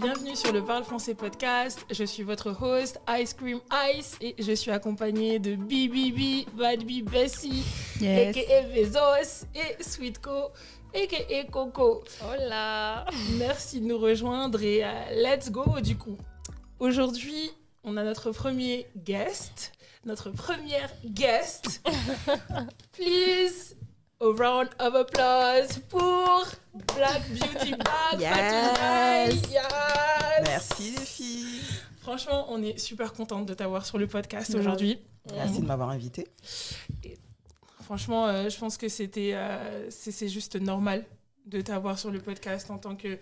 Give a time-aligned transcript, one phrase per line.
[0.00, 1.84] Bienvenue sur le Parle Français podcast.
[1.90, 3.60] Je suis votre host, Ice Cream
[3.94, 7.62] Ice, et je suis accompagnée de BBB, Bad B Bessie,
[8.00, 8.36] Yes.
[8.36, 10.50] aka Bezos, et Sweetco,
[10.94, 12.02] aka Coco.
[12.22, 13.04] Hola
[13.38, 16.16] Merci de nous rejoindre et euh, let's go du coup.
[16.78, 17.50] Aujourd'hui,
[17.84, 19.72] on a notre premier guest,
[20.04, 21.82] notre première guest.
[22.92, 23.74] Please,
[24.20, 26.46] a round of applause pour
[26.94, 28.20] Black Beauty Bag.
[28.20, 29.50] Yes.
[29.50, 29.62] Yes.
[30.42, 31.60] Merci les filles.
[32.00, 34.98] Franchement, on est super contente de t'avoir sur le podcast aujourd'hui.
[35.34, 36.28] Merci de m'avoir invité.
[37.82, 41.04] Franchement, euh, je pense que c'était, euh, c'est c'est juste normal
[41.46, 43.18] de t'avoir sur le podcast en tant que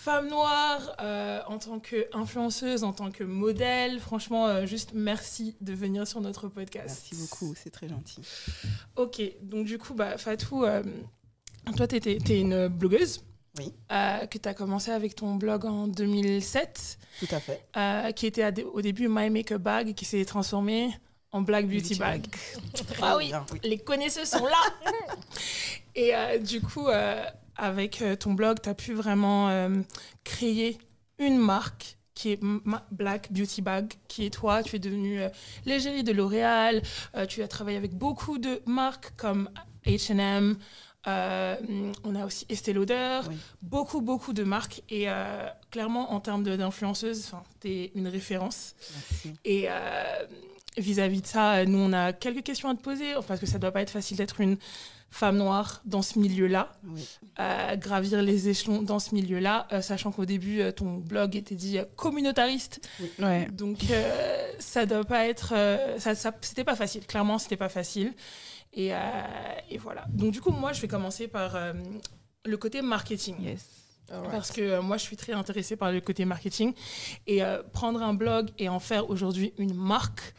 [0.00, 4.00] femme noire, euh, en tant qu'influenceuse, en tant que modèle.
[4.00, 7.04] Franchement, euh, juste merci de venir sur notre podcast.
[7.10, 8.22] Merci beaucoup, c'est très gentil.
[8.96, 10.82] Ok, donc du coup, bah, Fatou, euh,
[11.76, 13.22] toi, tu es, une blogueuse.
[13.58, 13.74] Oui.
[13.90, 18.14] que tu as commencé avec ton blog en 2007, Tout à fait.
[18.14, 20.96] qui était à au début My Makeup Bag et qui s'est transformé
[21.32, 22.26] en Black Beauty Beauty Bag.
[23.02, 23.58] Ah oui, bien, oui.
[23.64, 24.62] les connaisseurs sont là.
[25.96, 26.86] Et du coup,
[27.60, 29.68] avec euh, ton blog, tu as pu vraiment euh,
[30.24, 30.78] créer
[31.18, 32.40] une marque qui est
[32.90, 34.62] Black Beauty Bag, qui est toi.
[34.62, 35.28] Tu es devenue euh,
[35.64, 36.82] l'égérie de L'Oréal.
[37.14, 39.48] euh, tu as travaillé avec beaucoup de marques comme
[39.86, 40.56] H&M.
[41.06, 41.56] euh,
[42.04, 43.36] on a aussi Estée Lauder, Oui.
[43.62, 44.82] beaucoup, beaucoup de marques.
[44.90, 45.06] Et
[45.70, 47.30] clairement, en termes d'influenceuse,
[47.60, 48.74] tu es une référence.
[48.94, 49.34] Merci.
[49.46, 49.68] Et
[50.76, 53.58] vis-à-vis de ça, euh, nous, on a quelques questions à te poser, parce que ça
[53.58, 54.56] doit pas être facile d'être une
[55.12, 57.04] femme noire dans ce milieu-là, Oui.
[57.40, 61.56] euh, gravir les échelons dans ce milieu-là, euh, sachant qu'au début, euh, ton blog était
[61.56, 62.88] dit communautariste.
[63.18, 63.48] Ouais.
[63.50, 65.52] Donc, euh, ça doit pas être...
[65.56, 67.04] euh, ça, ça- c'était pas facile.
[67.06, 68.12] Clairement, c'était pas facile.
[68.72, 68.98] Et, euh,
[69.68, 70.04] et voilà.
[70.10, 71.72] Donc, du coup, moi, je vais commencer par euh,
[72.44, 73.34] le côté marketing.
[73.40, 73.66] Yes.
[74.30, 76.72] Parce que euh, moi, je suis très intéressée par le côté marketing.
[77.26, 80.34] Et euh, prendre un blog et en faire aujourd'hui une marque,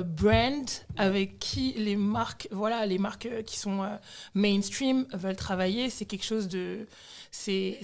[0.00, 0.64] brand,
[0.96, 3.96] avec qui les marques, voilà, les marques euh, qui sont euh,
[4.34, 6.86] mainstream veulent travailler, c'est quelque chose de.
[7.30, 7.78] C'est.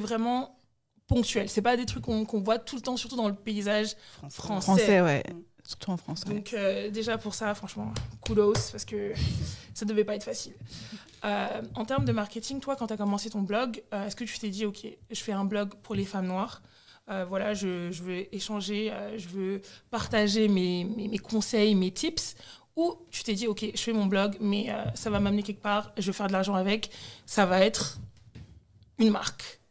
[0.00, 0.58] Vraiment
[1.06, 1.48] ponctuel.
[1.48, 3.96] C'est pas des trucs qu'on voit tout le temps, surtout dans le paysage
[4.30, 4.62] Français.
[4.62, 5.00] français.
[5.02, 5.22] Ouais.
[5.64, 6.24] Surtout en France.
[6.26, 6.34] ouais.
[6.34, 7.92] Donc euh, déjà pour ça, franchement,
[8.24, 9.12] kudos, parce que
[9.74, 10.54] ça devait pas être facile.
[11.24, 14.24] Euh, en termes de marketing, toi, quand tu as commencé ton blog, euh, est-ce que
[14.24, 16.62] tu t'es dit, OK, je fais un blog pour les femmes noires?
[17.10, 22.36] Euh, voilà, je, veux échanger, euh, je veux partager mes, mes, mes conseils, mes tips.
[22.76, 25.60] Ou tu t'es dit, OK, je fais mon blog, mais euh, ça va m'amener quelque
[25.60, 26.90] part, je vais faire de l'argent avec,
[27.26, 27.98] ça va être
[28.98, 29.61] une marque.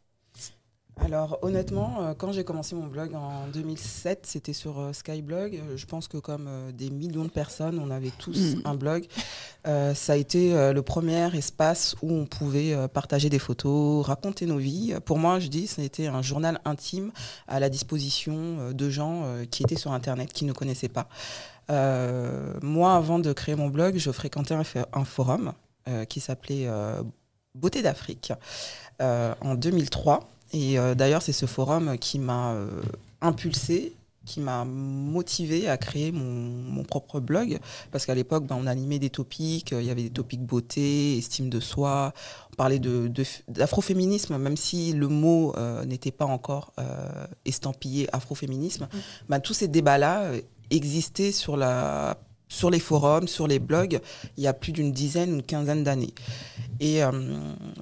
[1.00, 5.56] Alors honnêtement, euh, quand j'ai commencé mon blog en 2007, c'était sur euh, Skyblog.
[5.56, 8.62] Euh, Je pense que comme des millions de personnes, on avait tous Mm.
[8.66, 9.06] un blog.
[9.66, 14.58] Euh, ça a été le premier espace où on pouvait partager des photos, raconter nos
[14.58, 14.94] vies.
[15.04, 17.10] Pour moi, je dis, ça a été un journal intime
[17.48, 21.08] à la disposition de gens qui étaient sur Internet, qui ne connaissaient pas.
[21.70, 25.52] Euh, moi, avant de créer mon blog, je fréquentais un, forum
[25.88, 26.68] euh, qui s'appelait
[27.54, 28.32] Beauté d'Afrique
[29.00, 30.20] en 2003.
[30.52, 32.68] Et euh, d'ailleurs, c'est ce forum qui m'a euh,
[33.20, 37.58] impulsé, qui m'a motivé à créer mon, mon propre blog.
[37.90, 41.16] Parce qu'à l'époque, ben, on animait des topics, euh, il y avait des topics beauté,
[41.18, 42.12] estime de soi,
[42.52, 43.10] on parlait de-
[43.48, 48.88] d'afroféminisme, même si le mot euh, n'était pas encore euh, estampillé afroféminisme.
[49.28, 52.18] Ben, tous ces débats-là euh, existaient sur, la,
[52.52, 54.00] sur les forums, sur les blogs,
[54.36, 56.14] il y a plus d'une dizaine, une quinzaine d'années.
[56.80, 57.10] Et euh,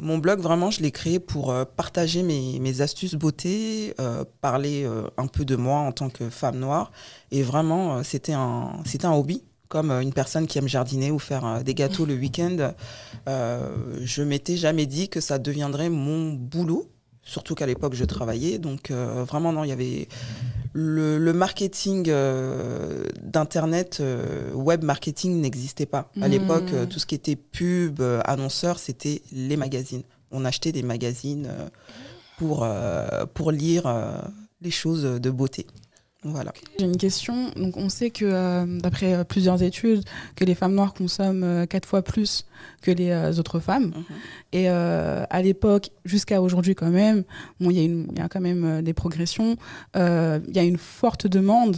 [0.01, 5.27] mon blog, vraiment, je l'ai créé pour euh, partager mes, astuces beauté, euh, parler un
[5.27, 6.93] peu de moi en tant que femme noire.
[7.33, 8.73] Et vraiment, c'était un,
[9.03, 9.43] un hobby.
[9.69, 12.73] Comme une personne qui aime jardiner ou faire des gâteaux le week-end,
[13.29, 13.71] euh,
[14.03, 16.91] je m'étais jamais dit que ça deviendrait mon boulot.
[17.31, 18.59] Surtout qu'à l'époque, je travaillais.
[18.59, 20.09] Donc, euh, vraiment, non, il y avait
[20.73, 26.11] le, le marketing euh, d'internet, euh, web marketing n'existait pas.
[26.21, 26.31] À Mhm.
[26.33, 30.03] l'époque, tout ce qui était pub, annonceur, c'était les magazines.
[30.33, 31.47] On achetait des magazines
[32.37, 32.67] pour,
[33.35, 33.85] pour lire
[34.61, 35.67] les choses de beauté.
[36.23, 36.53] Voilà.
[36.79, 37.51] J'ai une question.
[37.57, 40.05] Donc, on sait que, euh, d'après euh, plusieurs études,
[40.37, 42.45] que les femmes noires consomment euh, quatre fois plus
[42.83, 43.87] que les euh, autres femmes.
[43.97, 44.05] Mhm.
[44.53, 47.25] Et euh, à l'époque, jusqu'à aujourd'hui quand même,
[47.59, 49.57] bon, il y, a une- il y a quand même des progressions.
[49.95, 51.77] Il y a une forte demande,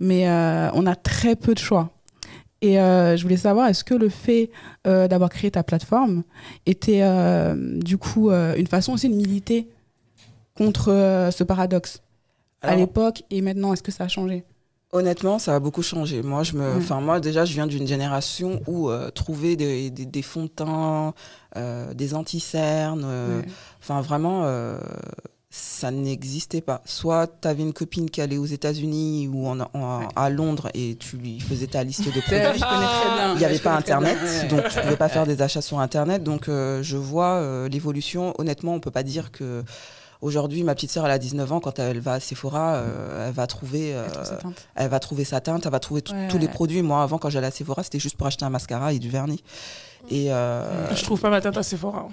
[0.00, 0.28] mais
[0.74, 1.90] on a très peu de choix.
[2.60, 4.50] Et je voulais savoir, est-ce que le fait
[4.84, 6.24] d'avoir créé ta plateforme
[6.66, 7.02] était
[7.80, 9.68] du coup une façon aussi de militer
[10.54, 12.02] contre ce paradoxe?
[12.62, 14.44] À l'époque et maintenant, est-ce que ça a changé?
[14.90, 16.22] Honnêtement, ça a beaucoup changé.
[16.22, 16.78] Moi, je me, Mm.
[16.78, 20.48] enfin moi déjà, je viens d'une génération où euh, trouver des, des, des fonds de
[20.48, 21.12] teint,
[21.56, 23.46] euh, des anti-cernes, euh, Ouais.
[23.82, 24.44] enfin vraiment,
[25.50, 26.82] ça n'existait pas.
[26.84, 30.06] Soit tu avais une copine qui allait aux États-Unis ou en, en- Ouais.
[30.16, 32.62] à Londres et tu lui faisais ta liste de produits.
[33.34, 34.16] Il n'y avait pas Internet,
[34.50, 36.22] donc tu ne pouvais pas faire des achats sur Internet.
[36.22, 38.34] Donc je vois l'évolution.
[38.38, 39.64] Honnêtement, on ne peut pas dire que
[40.20, 43.34] aujourd'hui, ma petite sœur, elle a 19 ans, quand elle va à Sephora, euh, elle
[43.34, 44.68] va trouver, euh, Elle trouve sa teinte.
[44.74, 46.28] elle va trouver sa teinte, elle va trouver Ouais.
[46.28, 46.82] tous les produits.
[46.82, 49.42] Moi, avant, quand j'allais à Sephora, c'était juste pour acheter un mascara et du vernis.
[50.10, 52.06] Et euh, Je trouve pas ma tête à Sephora.
[52.08, 52.12] hein.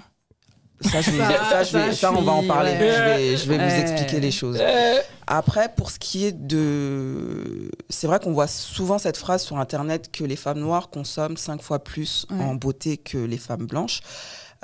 [0.82, 2.72] ça, je vais- Ça, ça, je vais- ça, ça, on va en parler.
[2.72, 2.78] ouais.
[2.78, 4.58] Je vais, je vais vous expliquer les choses.
[4.60, 7.70] Euh, Après, pour ce qui est de...
[7.88, 11.62] C'est vrai qu'on voit souvent cette phrase sur Internet que les femmes noires consomment cinq
[11.62, 12.44] fois plus Ouais.
[12.44, 14.00] en beauté que les femmes blanches.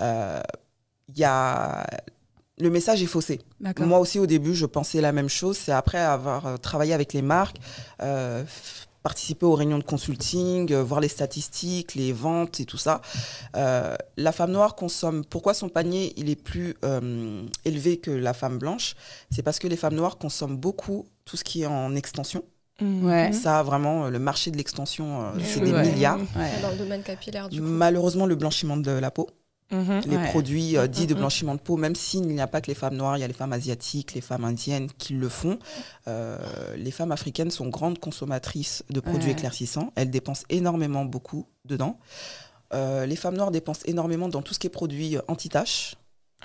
[0.01, 0.41] Euh,
[1.09, 1.85] Il y a...
[2.63, 3.41] Le message est faussé.
[3.81, 5.57] Moi aussi, au début, je pensais la même chose.
[5.59, 7.57] C'est après avoir euh, travaillé avec les marques,
[8.03, 8.45] euh,
[9.03, 13.01] participer aux réunions de consulting, euh, voir les statistiques, les ventes et tout ça.
[13.57, 15.25] Euh, la femme noire consomme.
[15.25, 18.95] Pourquoi son panier il est plus euh, élevé que la femme blanche?
[19.33, 22.45] C'est parce que les femmes noires consomment beaucoup tout ce qui est en extension.
[22.81, 23.33] Ouais.
[23.33, 25.89] Ça, vraiment, le marché de l'extension, euh, c'est des Ouais.
[25.91, 26.19] milliards.
[26.37, 26.51] Ouais.
[26.63, 27.67] Dans le domaine capillaire, du coup.
[27.67, 29.29] Malheureusement, le blanchiment de la peau
[29.73, 30.03] Mhm.
[30.07, 30.29] les Ouais.
[30.29, 31.21] produits euh, dits de Mhm.
[31.21, 33.27] blanchiment de peau, même s'il n'y a pas que les femmes noires, il y a
[33.27, 35.59] les femmes asiatiques, les femmes indiennes qui le font.
[36.09, 36.39] Euh,
[36.77, 39.33] les femmes africaines sont grandes consommatrices de produits Ouais.
[39.33, 39.93] éclaircissants.
[39.97, 41.99] Elles dépensent énormément beaucoup dedans.
[42.75, 45.97] Euh, les femmes noires dépensent énormément dans tout ce qui est produits anti-taches.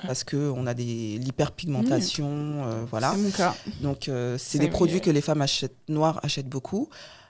[0.06, 3.14] Parce qu'on a des l'hyperpigmentation, euh, voilà.
[3.16, 3.56] C'est mon cas.
[3.82, 6.88] Donc, euh, c'est des produits que les femmes achètent, noires achètent beaucoup.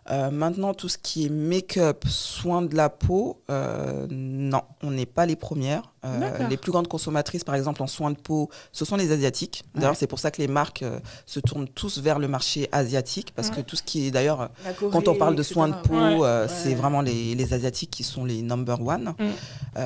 [0.09, 5.05] Euh, maintenant, tout ce qui est make-up, soins de la peau, euh, non, on n'est
[5.05, 5.91] pas les premières.
[6.05, 9.63] Euh, les plus grandes consommatrices, par exemple, en soins de peau, ce sont les Asiatiques.
[9.75, 9.97] D'ailleurs, Ouais.
[9.99, 10.85] c'est pour ça que les marques
[11.25, 14.49] se tournent tous vers le marché asiatique, parce que tout ce qui est, d'ailleurs,
[14.91, 16.45] quand on parle de soins de peau, Ouais.
[16.47, 19.13] c'est vraiment les, les Asiatiques qui sont les number one.
[19.19, 19.81] Mm.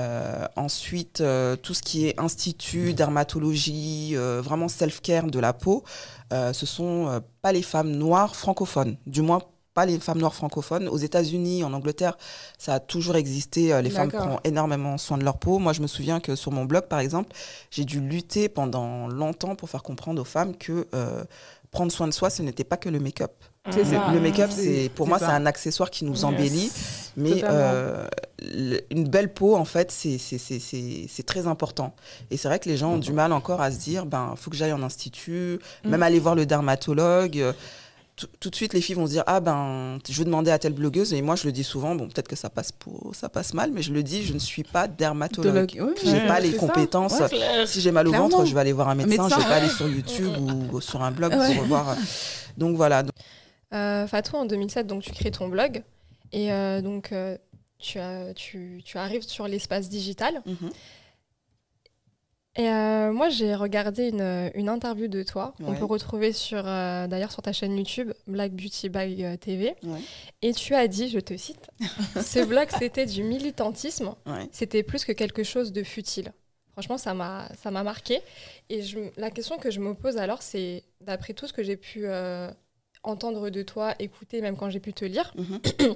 [0.56, 1.24] Ensuite,
[1.64, 5.84] tout ce qui est institut, dermatologie, vraiment self-care de la peau,
[6.32, 9.42] ce sont pas les femmes noires francophones, du moins
[9.74, 10.88] pas les femmes noires francophones.
[10.88, 12.18] Aux États-Unis, en Angleterre,
[12.58, 13.74] ça a toujours existé.
[13.74, 15.60] euh, les femmes prennent énormément soin de leur peau.
[15.60, 17.32] Moi, je me souviens que sur mon blog, par exemple,
[17.70, 21.24] j'ai dû lutter pendant longtemps pour faire comprendre aux femmes que euh,
[21.72, 23.32] prendre soin de soi, ce n'était pas que le make-up.
[23.70, 26.24] C'est Le, make-up, C'est- pour moi, c'est un accessoire qui nous Yes.
[26.24, 26.72] embellit.
[27.16, 28.08] Mais euh,
[28.42, 31.94] le- une belle peau, en fait, c'est- c'est- c'est c'est- c'est très important.
[32.32, 34.50] Et c'est vrai que les gens ont du mal encore à se dire, ben, faut
[34.50, 36.04] que j'aille en institut, même Mm.
[36.04, 37.54] aller voir le dermatologue.
[38.24, 40.60] Euh, Tout, de suite, les filles vont se dire, ah ben, je vais demander à
[40.60, 41.14] telle blogueuse.
[41.14, 43.72] Et moi, je le dis souvent, bon, peut-être que ça passe, pour, ça passe mal,
[43.72, 45.72] mais je le dis, je ne suis pas dermatologue.
[45.80, 47.20] Oui, J'ai Ouais, pas les compétences.
[47.20, 47.66] Ouais.
[47.66, 48.30] Si j'ai mal au Clairement.
[48.30, 49.24] ventre, je vais aller voir un médecin.
[49.24, 50.32] médecin, je vais pas aller sur YouTube
[50.74, 51.56] ou sur un blog Ouais.
[51.56, 51.96] pour voir.
[52.58, 53.04] Donc voilà.
[53.74, 55.84] Euh, Fatou, en 2007, donc, tu crées ton blog.
[56.34, 57.38] Et euh, donc, euh,
[57.80, 60.42] tu, as- tu, tu arrives sur l'espace digital.
[60.46, 60.70] Mhm.
[62.58, 65.54] Et euh, moi, j'ai regardé une, une interview de toi.
[65.62, 65.78] On Ouais.
[65.80, 69.76] peut retrouver sur, euh, d'ailleurs sur ta chaîne YouTube, Black Beauty by euh, TV.
[69.84, 70.00] Ouais.
[70.42, 71.70] Et tu as dit, je te cite,
[72.22, 74.16] ce blog, c'était du militantisme.
[74.26, 74.50] Ouais.
[74.52, 76.34] C'était plus que quelque chose de futile.
[76.74, 78.20] Franchement, ça m'a ça m'a marqué.
[78.70, 81.78] Et je, la question que je me pose alors, c'est, d'après tout ce que j'ai
[81.78, 82.50] pu euh,
[83.04, 85.60] entendre de toi, écouter, même quand j'ai pu te lire, Mhm.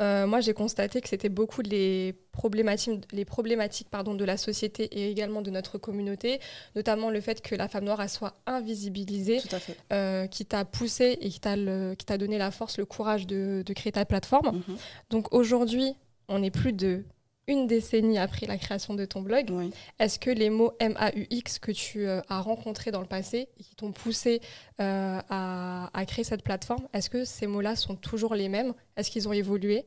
[0.00, 4.84] euh, moi, j'ai constaté que c'était beaucoup les problématiques, les problématiques pardon, de la société
[4.84, 6.38] et également de notre communauté,
[6.76, 9.76] notamment le fait que la femme noire elle soit invisibilisée, Tout à fait.
[9.92, 13.92] euh, qui t'a poussé et qui t'a donné la force, le courage de, de créer
[13.92, 14.56] ta plateforme.
[14.68, 14.76] Mhm.
[15.10, 15.94] Donc aujourd'hui,
[16.28, 17.02] on est plus de
[17.48, 19.46] une décennie après la création de ton blog.
[19.50, 19.70] Oui.
[19.98, 23.74] Est-ce que les mots MAUX que tu euh, as rencontrés dans le passé et qui
[23.74, 24.40] t'ont poussé
[24.80, 28.74] euh, à, à créer cette plateforme, est-ce que ces mots-là sont toujours les mêmes?
[28.96, 29.86] Est-ce qu'ils ont évolué?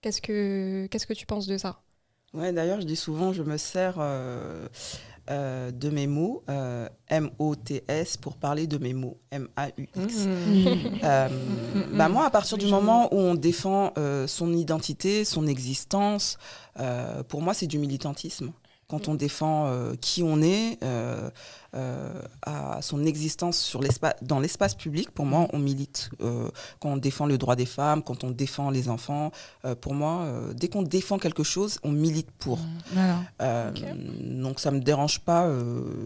[0.00, 1.82] Qu'est-ce que Qu'est-ce que tu penses de ça?
[2.32, 4.68] Ouais, d'ailleurs, je dis souvent, je me sers euh,
[5.30, 10.26] euh, de mes mots, euh, M-O-T-S, pour parler de mes mots, M-A-U-X.
[10.26, 11.00] Mhm.
[11.04, 12.12] Euh, Mm, bah mm.
[12.12, 16.38] moi, à partir du moment où on défend euh, son identité, son existence,
[17.28, 18.52] pour moi, c'est du militantisme.
[18.88, 21.28] Quand on défend euh, qui on est, euh,
[21.74, 23.80] euh, à son existence sur
[24.22, 26.10] dans l'espace public, pour moi, on milite.
[26.80, 29.32] Quand on défend le droit des femmes, quand on défend les enfants,
[29.80, 32.58] pour moi, dès qu'on défend quelque chose, on milite pour.
[32.92, 33.18] Voilà.
[33.42, 33.72] Euh,
[34.22, 35.50] Donc ça me dérange pas,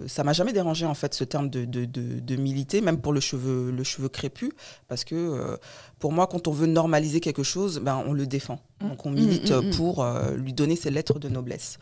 [0.06, 3.12] ça m'a jamais dérangé en fait ce terme de, de, de, de militer, même pour
[3.12, 4.52] le cheveu, le cheveu crépus,
[4.88, 5.58] parce que
[5.98, 8.60] pour moi quand on veut normaliser quelque chose, ben, on le défend.
[8.80, 9.76] Donc on milite Mm, mm, mm.
[9.76, 10.06] pour
[10.36, 11.78] lui donner ses lettres de noblesse.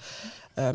[0.58, 0.72] Euh,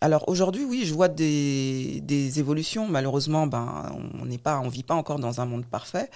[0.00, 2.86] alors aujourd'hui, oui, je vois des, des évolutions.
[2.86, 6.10] Malheureusement, ben, on n'est pas, on vit pas encore dans un monde parfait.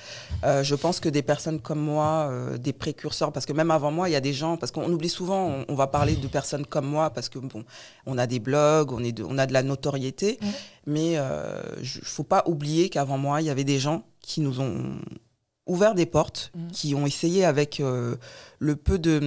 [0.45, 3.91] Euh, je pense que des personnes comme moi, euh, des précurseurs, parce que même avant
[3.91, 6.27] moi, il y a des gens, parce qu'on oublie souvent, on, on va parler de
[6.29, 7.65] personnes comme moi, parce que bon,
[8.05, 10.39] on a des blogs, on, est de- on a de la notoriété,
[10.87, 14.61] mais euh, il faut pas oublier qu'avant moi, il y avait des gens qui nous
[14.61, 14.99] ont
[15.69, 16.71] ouvert des portes, Mhm.
[16.73, 18.17] qui ont essayé avec euh,
[18.59, 19.21] le peu de,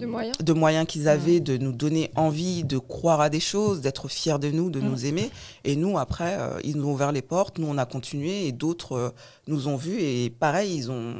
[0.00, 3.80] De moyens de moyens qu'ils avaient de nous donner envie de croire à des choses,
[3.82, 4.88] d'être fiers de nous, de Mhm.
[4.88, 5.30] nous aimer.
[5.64, 8.52] Et nous, après, euh, ils nous ont ouvert les portes, nous, on a continué et
[8.52, 9.10] d'autres euh,
[9.48, 9.98] nous ont vus.
[10.00, 11.14] Et pareil, ils ont,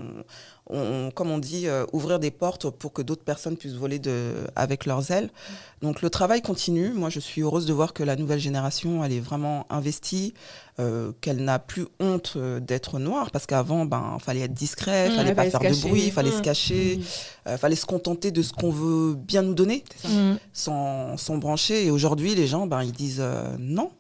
[0.72, 4.32] on- comme on dit, euh, ouvrir des portes pour que d'autres personnes puissent voler de,
[4.56, 5.30] avec leurs ailes.
[5.82, 6.90] Donc le travail continue.
[6.90, 10.32] Moi, je suis heureuse de voir que la nouvelle génération, elle est vraiment investie,
[10.80, 15.16] euh, qu'elle n'a plus honte euh, d'être noire, parce qu'avant, ben, fallait être discret, Mhm,
[15.16, 16.42] fallait pas faire de bruit, fallait se Mhm.
[16.42, 17.00] cacher,
[17.46, 19.84] euh, fallait se contenter de ce qu'on veut bien nous donner,
[20.52, 21.86] sans, sans brancher.
[21.86, 23.22] Et aujourd'hui, les gens, ben, ils disent
[23.58, 23.90] non.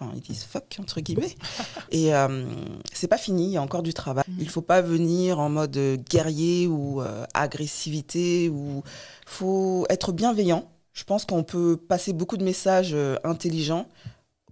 [0.00, 1.34] Enfin, ils disent fuck, entre guillemets.
[1.90, 2.46] Et euh,
[2.92, 4.24] c'est pas fini, il y a encore du travail.
[4.28, 4.36] Mhm.
[4.40, 8.48] Il faut pas venir en mode euh, guerrier ou euh, agressivité.
[8.48, 8.82] ou
[9.26, 10.68] faut être bienveillant.
[10.92, 13.86] Je pense qu'on peut passer beaucoup de messages euh, intelligents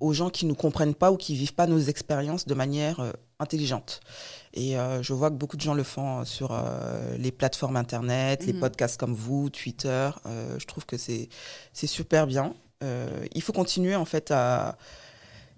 [0.00, 3.99] aux gens qui ne comprennent pas ou qui vivent pas nos expériences de manière intelligente.
[4.55, 6.57] Et je vois que beaucoup de gens le font sur
[7.19, 8.61] les plateformes internet, les Mhm.
[8.61, 10.11] podcasts comme vous, Twitter.
[10.57, 11.28] Je trouve que c'est
[11.75, 12.55] super bien.
[13.35, 14.78] Il faut continuer en fait à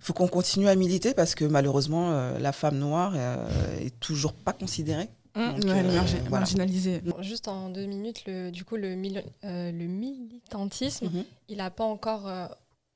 [0.00, 4.32] faut qu'on continue à militer parce que malheureusement euh, la femme noire euh, est toujours
[4.32, 5.08] pas considérée.
[5.36, 5.60] Mm.
[5.60, 6.40] Donc, Ouais, elle est euh, voilà.
[6.40, 7.02] marginalisée.
[7.20, 11.24] Juste en deux minutes, le, du coup, le, mil- euh, le militantisme, Mhm.
[11.48, 12.26] il n'a pas encore.
[12.26, 12.46] euh,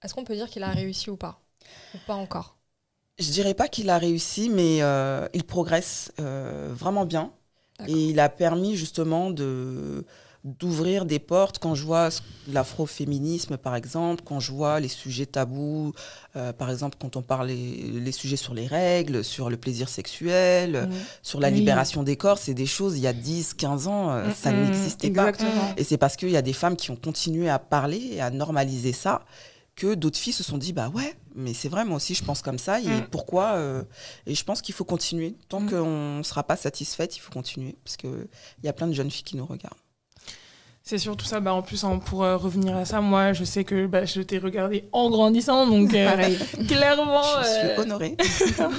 [0.02, 1.40] Est-ce qu'on peut dire qu'il a réussi ou pas?
[1.94, 2.56] Ou pas encore?
[3.18, 7.30] Je dirais pas qu'il a réussi, mais euh, il progresse euh, vraiment bien.
[7.86, 10.04] Et il a permis justement de
[10.44, 12.10] d'ouvrir des portes quand je vois
[12.48, 15.92] l'afroféminisme par exemple, quand je vois les sujets tabous,
[16.36, 19.88] euh, par exemple quand on parle les, les sujets sur les règles, sur le plaisir
[19.88, 20.92] sexuel, Mm.
[21.22, 21.54] sur la Oui.
[21.54, 25.10] libération des corps, c'est des choses il y a 10, 15 ans, euh, ça n'existait
[25.10, 25.32] pas.
[25.76, 28.30] Et c'est parce qu'il y a des femmes qui ont continué à parler et à
[28.30, 29.24] normaliser ça
[29.76, 32.42] que d'autres filles se sont dit bah ouais mais c'est vrai moi aussi je pense
[32.42, 33.06] comme ça et Mm.
[33.10, 33.82] pourquoi euh,
[34.26, 35.70] et je pense qu'il faut continuer tant Mm.
[35.70, 38.28] qu'on ne sera pas satisfaite il faut continuer parce que
[38.62, 39.74] il y a plein de jeunes filles qui nous regardent
[40.86, 41.40] C'est surtout ça.
[41.40, 44.20] Bah, en plus, hein, pour euh, revenir à ça, moi, je sais que bah, je
[44.20, 46.38] t'ai regardé en grandissant, donc euh, Pareil.
[46.68, 47.22] clairement.
[47.42, 48.16] je suis euh, honorée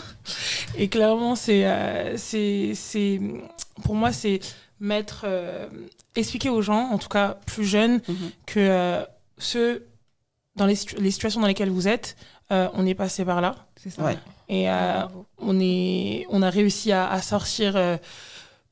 [0.78, 3.20] Et clairement, c'est, euh, c'est, c'est,
[3.84, 4.40] pour moi, c'est
[4.80, 5.68] mettre, euh,
[6.16, 8.32] expliquer aux gens, en tout cas plus jeunes, Mhm.
[8.46, 9.04] que euh,
[9.40, 9.88] ceux
[10.56, 12.16] dans les, situ- les situations dans lesquelles vous êtes,
[12.52, 13.56] euh, on est passé par là.
[13.82, 14.04] C'est ça.
[14.04, 14.18] Ouais.
[14.48, 15.02] Et euh,
[15.40, 17.98] on, est, on a réussi à, à sortir euh,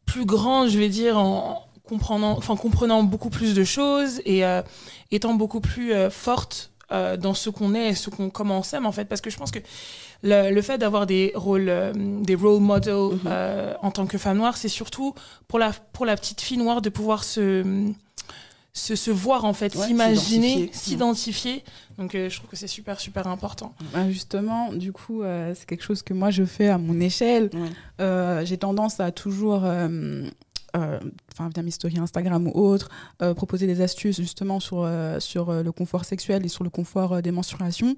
[0.05, 4.61] plus grand, je vais dire, en comprenant, enfin, comprenant beaucoup plus de choses et euh,
[5.11, 8.63] étant beaucoup plus euh, forte euh, dans ce qu'on est et ce qu'on comment on
[8.63, 9.59] s'aime en fait parce que je pense que
[10.21, 13.19] le, le fait d'avoir des rôles euh, des role models Mhm.
[13.27, 15.13] euh, en tant que femme noire c'est surtout
[15.47, 17.63] pour la pour la petite fille noire de pouvoir se
[18.75, 20.69] se, se voir en fait Ouais, s'imaginer s'identifier.
[20.73, 21.63] s'identifier
[21.99, 25.67] donc euh, je trouve que c'est super super important Bah, justement, du coup, euh, c'est
[25.67, 27.51] quelque chose que moi je fais à mon échelle.
[27.53, 27.69] Ouais.
[28.01, 29.61] Euh, J'ai tendance à toujours,
[30.75, 32.89] enfin via mes stories Instagram ou autres,
[33.21, 36.69] euh, proposer des astuces justement sur, euh, sur euh, le confort sexuel et sur le
[36.69, 37.95] confort euh, des menstruations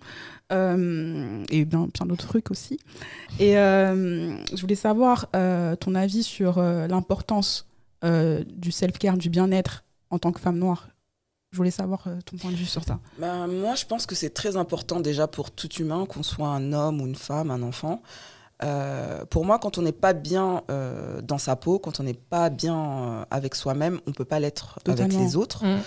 [0.51, 2.79] euh, et bien plein d'autres trucs aussi.
[3.39, 7.65] Et euh, je voulais savoir euh, ton avis sur euh, l'importance
[8.03, 10.89] euh, du self-care, du bien-être en tant que femme noire.
[11.51, 12.99] Je voulais savoir euh, ton point de vue sur ça.
[13.17, 16.73] Bah, moi, je pense que c'est très important déjà pour tout humain, qu'on soit un
[16.73, 18.01] homme ou une femme, un enfant.
[18.63, 22.13] Euh, pour moi, quand on n'est pas bien euh, dans sa peau, quand on n'est
[22.13, 25.65] pas bien euh, avec soi-même, on peut pas l'être avec les autres.
[25.65, 25.81] Mm.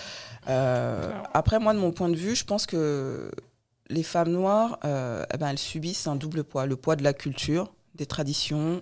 [1.33, 3.31] Après, moi, de mon point de vue, je pense que
[3.89, 6.65] les femmes noires, eh ben, elles subissent un double poids.
[6.65, 8.81] Le poids de la culture, des traditions,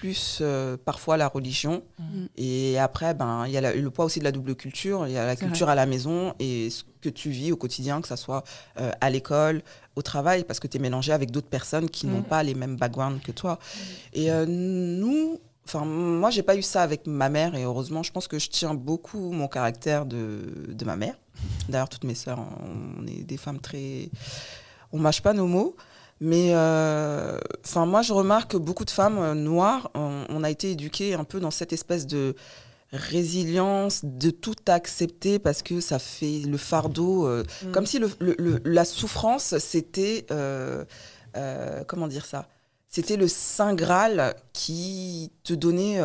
[0.00, 1.82] plus euh, parfois la religion.
[1.98, 2.24] Mm.
[2.36, 5.06] Et après, ben, il y a la- le poids aussi de la double culture.
[5.06, 8.00] Il y a la culture à la maison et ce que tu vis au quotidien,
[8.00, 8.42] que ce soit
[8.78, 9.62] euh, à l'école,
[9.96, 12.76] au travail, parce que tu es mélangé avec d'autres personnes qui n'ont pas les mêmes
[12.76, 13.58] backgrounds que toi.
[14.14, 18.10] Et euh, nous, enfin, moi, j'ai pas eu ça avec ma mère et heureusement, je
[18.12, 21.14] pense que je tiens beaucoup mon caractère de, de ma mère.
[21.68, 22.38] D'ailleurs, toutes mes sœurs,
[22.98, 24.10] on est des femmes très.
[24.92, 25.76] On mâche pas nos mots.
[26.22, 30.50] Mais euh, enfin, moi, je remarque que beaucoup de femmes euh, noires, on, on a
[30.50, 32.34] été éduquées un peu dans cette espèce de
[32.92, 37.26] résilience, de tout accepter parce que ça fait le fardeau.
[37.26, 37.72] euh, Mm.
[37.72, 40.26] Comme si le, le- le- la souffrance, c'était.
[41.86, 42.48] comment dire ça?
[42.92, 46.00] C'était le Saint Graal qui te donnait.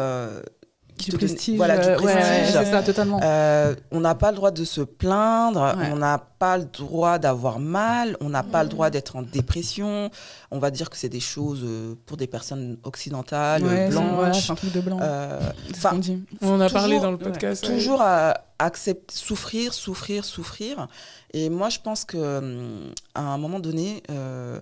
[0.97, 1.57] Qui Du te donne- prestige.
[1.57, 3.19] voilà, du ouais, ça, totalement.
[3.23, 5.89] Euh, on n'a pas le droit de se plaindre, Ouais.
[5.91, 10.09] on n'a pas le droit d'avoir mal, on n'a pas le droit d'être en dépression.
[10.51, 14.13] On va dire que c'est des choses euh, pour des personnes occidentales, Ouais, blanches.
[14.15, 14.99] voilà, un truc de blanc.
[15.01, 15.39] Euh,
[15.73, 16.23] ce dit.
[16.41, 17.67] On en a Toujours- parlé dans le podcast.
[17.67, 17.75] ouais.
[17.75, 20.87] toujours à accepter, souffrir, souffrir, souffrir.
[21.33, 24.59] Et moi, je pense que hum, à un moment donné, euh,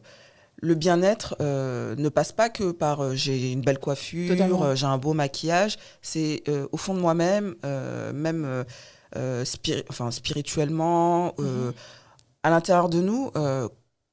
[0.64, 4.30] le bien-être euh, ne passe pas que par euh, j'ai une belle coiffure,
[4.64, 5.78] euh, j'ai un beau maquillage.
[6.02, 6.42] C'est
[6.72, 7.56] au fond de moi-même,
[8.14, 8.64] même
[9.44, 11.72] spiri- enfin, spirituellement, euh,
[12.44, 13.32] à l'intérieur de nous.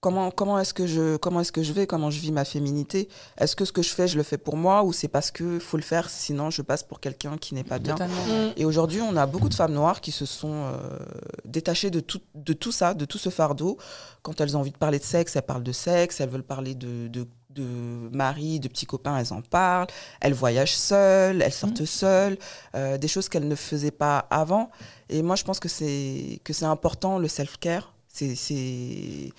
[0.03, 3.09] Comment, comment est-ce que je comment est-ce que je vais comment je vis ma féminité?
[3.37, 5.59] Est-ce que ce que je fais je le fais pour moi ou c'est parce que
[5.59, 7.95] faut le faire sinon je passe pour quelqu'un qui n'est pas bien?
[7.97, 8.25] Totalement.
[8.25, 8.53] Mm.
[8.57, 10.99] et aujourd'hui, on a beaucoup de femmes noires qui se sont euh,
[11.45, 13.77] détachées de tout, de tout ça, de tout ce fardeau.
[14.23, 16.19] Quand elles ont envie de parler de sexe, elles parlent de sexe.
[16.21, 17.65] Elles veulent parler de, de, de
[18.11, 19.89] mari, de petits copains, elles en parlent.
[20.23, 22.39] Elles voyagent seules, elles sortent seules.
[22.75, 24.71] euh, des choses qu'elles ne faisaient pas avant.
[25.11, 27.93] Et moi, je pense que c'est que c'est important, le self-care.
[28.09, 29.31] C'est, c'est...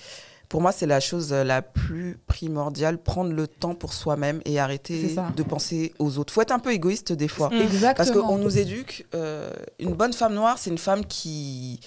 [0.51, 5.15] Pour moi, c'est la chose la plus primordiale, prendre le temps pour soi-même et arrêter
[5.38, 6.34] de penser aux autres.
[6.34, 7.48] faut être un peu égoïste des fois.
[7.50, 7.62] Mm.
[7.62, 7.93] Exactement.
[7.96, 11.79] Parce qu'on nous éduque, euh, une bonne femme noire, c'est une femme qui,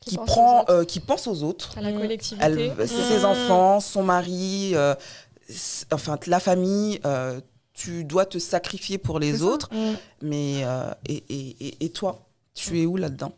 [0.00, 0.72] qui, pense aux prend, autres.
[0.72, 1.76] euh, qui pense aux autres.
[1.76, 2.00] À la Mm.
[2.00, 2.72] collectivité.
[2.78, 3.24] Elle, ses Mm.
[3.26, 4.94] enfants, son mari, euh,
[5.92, 7.00] enfin la famille.
[7.04, 7.38] euh,
[7.74, 9.68] tu dois te sacrifier pour les autres,
[10.22, 13.32] mais euh, et, et, et, et toi, tu es où là-dedans?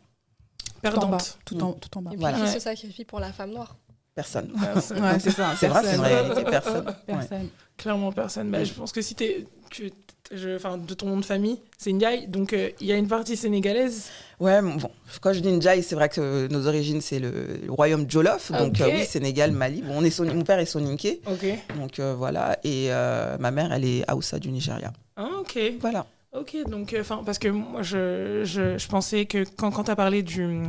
[0.81, 0.99] Tout en bas.
[0.99, 1.37] Perdante.
[1.45, 2.11] Tout en, tout en bas.
[2.11, 2.37] Et puis Voilà.
[2.37, 2.53] qui Ouais.
[2.53, 3.75] se sacrifie pour la femme noire
[4.15, 4.51] Personne.
[4.61, 5.01] Personne.
[5.03, 5.53] Ouais, c'est ça.
[5.59, 6.23] C'est vrai, c'est une personne.
[6.29, 6.43] réalité.
[6.51, 6.85] Personne.
[7.07, 7.47] Ouais.
[7.77, 8.51] Clairement personne.
[8.51, 8.63] Bah.
[8.63, 9.91] Je pense que si t'es, tu,
[10.31, 13.07] je, enfin, de ton nom de famille, c'est Ndiaye, donc euh, il y a une
[13.07, 14.09] partie sénégalaise.
[14.39, 14.77] Ouais, bon,
[15.21, 17.31] quand je dis Ndjaï, c'est vrai que nos origines, c'est le,
[17.65, 18.51] le royaume Jolof.
[18.51, 18.81] Donc, Ok.
[18.81, 19.81] euh, oui, Sénégal, Mali.
[19.81, 21.21] Bon, on est son- mon père est soninké.
[21.25, 21.45] Ok.
[21.79, 22.59] Donc, euh, voilà.
[22.63, 24.93] Et euh, ma mère, elle est Aoussa du Nigeria.
[25.17, 25.57] Ah, ok.
[25.81, 26.05] Voilà.
[26.33, 29.95] Ok, donc, enfin, parce que moi, je, je, je pensais que quand, quand tu as
[29.95, 30.61] parlé du,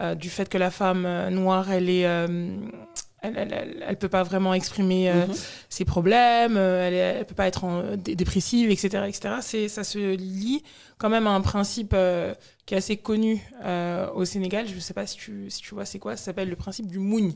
[0.00, 2.06] euh, du fait que la femme euh, noire, elle est.
[2.06, 2.26] euh,
[3.24, 5.34] elle, elle, elle, peut pas vraiment exprimer euh, Mhm.
[5.68, 9.34] ses problèmes, euh, elle, elle peut pas être en- dépressive, etc., etc.
[9.42, 10.64] C'est, ça se lie
[10.98, 11.94] quand même à un principe
[12.66, 13.40] qui est assez connu
[14.16, 14.66] au Sénégal.
[14.66, 16.16] Je sais pas si tu, si tu vois c'est quoi.
[16.16, 17.32] Ça s'appelle le principe du mougne.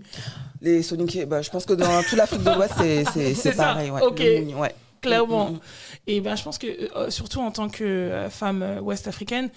[0.61, 3.91] Les soninké, bah, je pense que dans toute l'Afrique de l'Ouest, c'est, c'est, pareil.
[3.91, 4.01] Ouais.
[4.01, 4.75] Le ouais.
[5.01, 5.51] Clairement.
[5.51, 5.61] Mm, mm,
[6.07, 6.67] Et ben, je pense que,
[6.97, 9.51] euh, surtout en tant que euh, femme euh, ouest-africaine,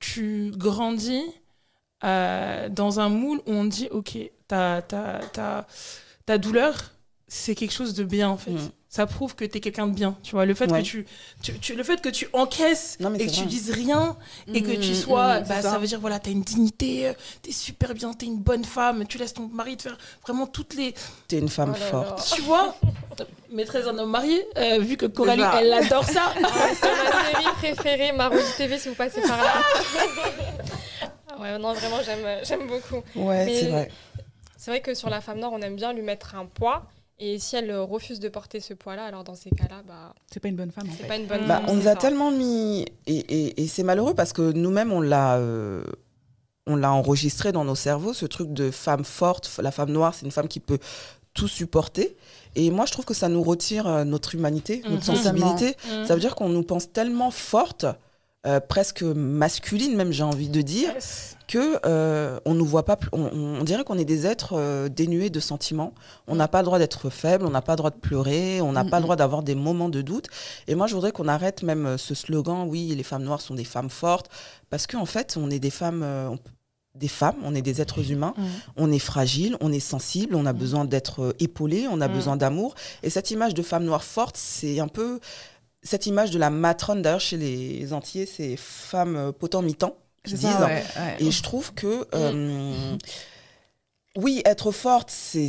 [0.00, 1.22] tu grandis
[2.02, 4.18] dans un moule où on dit, OK,
[4.48, 5.66] ta, ta, ta,
[6.26, 6.92] ta douleur,
[7.28, 8.52] c'est quelque chose de bien, en fait.
[8.52, 8.70] Mm.
[8.94, 10.18] Ça prouve que tu es quelqu'un de bien.
[10.22, 10.82] Tu vois, le fait, Ouais.
[10.82, 11.06] que, tu,
[11.42, 13.46] tu, tu- le fait que tu encaisses Non, et que tu vrai.
[13.46, 14.18] dises rien
[14.52, 15.70] et que tu Mm, sois, mm, bah, ça.
[15.70, 15.78] ça.
[15.78, 17.10] veut dire, voilà, tu as une dignité,
[17.42, 19.96] tu es super bien, tu es une bonne femme, tu laisses ton mari te faire
[20.22, 20.92] vraiment toutes les,
[21.26, 22.18] T'es une femme Oh forte.
[22.18, 22.36] là.
[22.36, 22.76] tu vois,
[23.50, 26.34] maîtresse d'un homme marié, euh, vu que Coralie, elle adore ça.
[26.44, 29.52] Ah, c'est ma série préférée, Marodi TV, si vous passez par là.
[31.30, 33.02] Ah ouais, non, vraiment, j'aime, j'aime beaucoup.
[33.14, 33.90] Ouais, c'est vrai.
[34.58, 36.82] C'est vrai que sur la femme noire, on aime bien lui mettre un poids.
[37.18, 40.40] Et si elle euh, refuse de porter ce poids-là, alors dans ces cas-là, bah, C'est
[40.40, 41.06] pas une bonne femme en fait.
[41.06, 41.96] pas une bonne Bah, femme, on nous a ça.
[41.96, 42.84] tellement mis.
[43.06, 45.36] Et, et, et c'est malheureux parce que nous-mêmes, on l'a.
[45.36, 45.84] euh,
[46.66, 49.50] On l'a enregistré dans nos cerveaux, ce truc de femme forte.
[49.62, 50.78] La femme noire, c'est une femme qui peut
[51.34, 52.16] tout supporter.
[52.54, 54.92] Et moi, je trouve que ça nous retire euh, notre humanité, Mhm.
[54.92, 55.76] notre sensibilité.
[55.86, 56.04] Mm.
[56.06, 57.86] Ça veut dire qu'on nous pense tellement forte,
[58.46, 61.36] euh, presque masculine même, j'ai envie de dire, Yes.
[61.46, 62.98] que euh, on nous voit pas.
[63.12, 63.22] On,
[63.60, 65.92] on dirait qu'on est des êtres euh, dénués de sentiments.
[66.26, 68.72] On n'a pas le droit d'être faible, on n'a pas le droit de pleurer, on
[68.72, 69.02] n'a pas Mhm.
[69.02, 70.26] le droit d'avoir des moments de doute.
[70.66, 72.66] Et moi, je voudrais qu'on arrête même ce slogan.
[72.68, 74.28] Oui, les femmes noires sont des femmes fortes,
[74.70, 76.02] parce qu'en fait, on est des femmes.
[76.02, 76.38] on-
[76.94, 78.42] des femmes, on est des êtres humains, Mm.
[78.76, 82.12] on est fragile, on est sensible, on a besoin d'être épaulé, on a Mm.
[82.12, 82.74] besoin d'amour.
[83.02, 85.18] Et cette image de femme noire forte, c'est un peu
[85.82, 90.84] cette image de la matrone, d'ailleurs chez les Antillais, c'est femme euh, potent mi-temps, ouais,
[90.96, 91.16] ouais.
[91.18, 92.96] Et je trouve que, euh,
[94.16, 95.48] oui, être forte, c'est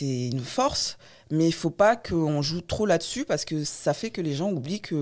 [0.00, 0.98] une force,
[1.30, 4.50] mais il faut pas qu'on joue trop là-dessus parce que ça fait que les gens
[4.50, 5.00] oublient que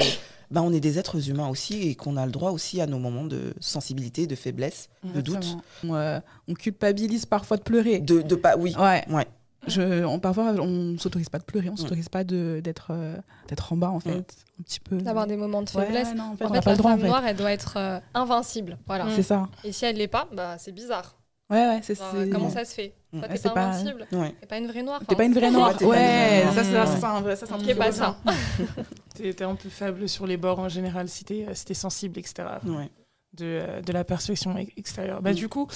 [0.50, 2.98] bah, on est des êtres humains aussi et qu'on a le droit aussi à nos
[2.98, 5.56] moments de sensibilité, de faiblesse, de doute.
[5.84, 7.98] On, euh, on culpabilise parfois de pleurer.
[7.98, 8.74] De, de pas, oui.
[8.78, 9.04] Ouais.
[9.10, 9.26] Ouais.
[9.66, 13.16] Je, on, parfois, on s'autorise pas de pleurer, on s'autorise pas de- d'être euh,
[13.48, 14.10] d'être en bas, en fait.
[14.58, 14.96] Un petit peu.
[14.98, 16.14] D'avoir des moments de Ouais, faiblesse.
[16.14, 17.08] non, en fait, En on fait, pas la le droit, en femme fait.
[17.08, 18.78] noire, elle doit être euh, invincible.
[18.86, 19.04] Voilà.
[19.04, 19.10] Mm.
[19.16, 19.48] C'est ça.
[19.64, 21.14] Et si elle l'est pas, bah, c'est bizarre.
[21.50, 22.94] Ouais, ouais, c'est c'est- comment ça se fait?
[23.12, 23.18] Mm.
[23.20, 24.06] Toi, t'es c'est pas pas- invincible.
[24.12, 24.34] Ouais.
[24.40, 25.00] T'es pas une vraie noire.
[25.06, 25.76] T'es pas une vraie noire.
[25.76, 26.54] pas Ouais, vraie noire.
[26.54, 28.16] ça, c'est ça, ça, un vrai- ça, c'est un pas ça.
[29.14, 32.44] T'es un peu faible sur les bords en général si t'es si t'es sensible, etc.
[32.64, 32.88] Ouais.
[33.32, 35.22] De, euh, de la perception ex- extérieure.
[35.22, 35.34] Bah, Mm.
[35.34, 35.68] Du coup,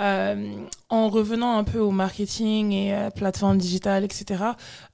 [0.00, 0.52] euh,
[0.88, 4.42] en revenant un peu au marketing et euh, plateformes digitales, etc.,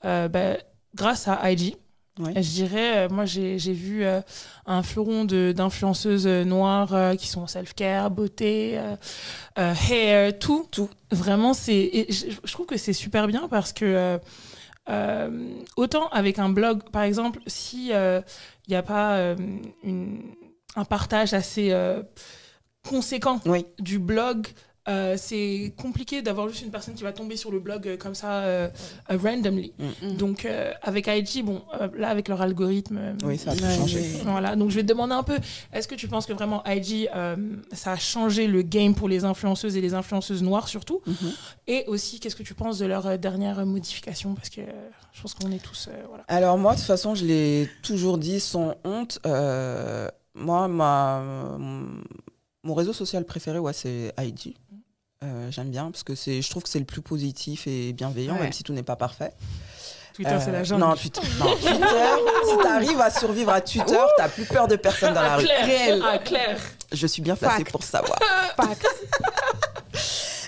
[0.05, 0.59] euh, bah,
[0.95, 1.77] grâce à IG.
[2.19, 4.21] Je dirais, euh, moi j'ai vu euh,
[4.67, 8.79] un fleuron d'influenceuses noires euh, qui sont self-care, beauté,
[9.57, 10.69] hair, tout.
[10.71, 10.91] Tout.
[11.11, 12.07] Vraiment, c'est.
[12.11, 14.21] Je, trouve que c'est super bien parce que.
[15.77, 18.23] autant avec un blog, par exemple, si il
[18.69, 19.35] n'y a pas
[19.83, 20.23] une-
[20.77, 22.03] un partage assez euh,
[22.89, 23.67] conséquent Oui.
[23.79, 24.49] du blog,
[24.87, 28.15] euh, c'est compliqué d'avoir juste une personne qui va tomber sur le blog euh, comme
[28.15, 28.69] ça euh,
[29.09, 29.73] randomly.
[30.03, 30.17] Mm.
[30.17, 31.63] Donc euh, avec IG, bon,
[31.97, 34.03] là avec leur algorithme, Oui, ça a Ouais, changé.
[34.25, 34.57] voilà.
[34.57, 35.39] Donc je vais te demander un peu,
[35.73, 37.09] est-ce que tu penses que vraiment IG,
[37.73, 41.01] ça a changé le game pour les influenceuses et les influenceuses noires surtout?
[41.07, 41.33] Mhm.
[41.67, 44.35] Et aussi, qu'est-ce que tu penses de leur dernière modification?
[44.35, 44.61] Parce que
[45.15, 46.25] je pense qu'on est tous, voilà.
[46.29, 49.19] Alors moi, de toute façon, je l'ai toujours dit sans honte.
[50.37, 51.23] Euh, moi, ma,
[52.63, 54.55] mon réseau social préféré, ouais, c'est IG.
[55.23, 58.35] Euh, J'aime bien parce que c'est, je trouve que c'est le plus positif et bienveillant,
[58.35, 58.43] Ouais.
[58.43, 59.33] même si tout n'est pas parfait.
[60.13, 60.83] Twitter, c'est Euh, la jungle.
[60.85, 61.21] Non, Twitter.
[61.41, 61.75] non, Twitter,
[62.49, 65.45] si tu arrives à survivre à Twitter, t'as plus peur de personne dans la rue.
[65.45, 66.61] Claire, ah, Claire.
[66.93, 67.71] Je suis bien placée Fact.
[67.73, 68.19] pour savoir.
[68.57, 68.87] Fact.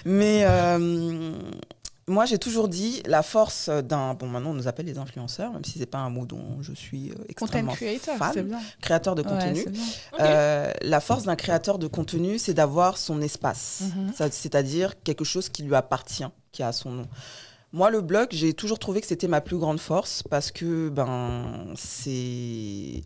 [0.05, 1.33] Mais euh,
[2.09, 4.15] moi, j'ai toujours dit la force d'un.
[4.15, 6.73] Bon, maintenant, on nous appelle les influenceurs, même si c'est pas un mot dont je
[6.73, 8.43] suis euh, Content extrêmement creator, fan.
[8.43, 8.61] bien.
[8.81, 9.65] Créateur de contenu.
[10.21, 13.83] Euh, la force d'un créateur de contenu, c'est d'avoir son espace.
[13.97, 14.31] Mhm.
[14.31, 17.09] C'est-à-dire quelque chose qui lui appartient, qui a son nom.
[17.77, 21.75] Moi, le blog, j'ai toujours trouvé que c'était ma plus grande force parce que ben,
[21.75, 23.03] c'est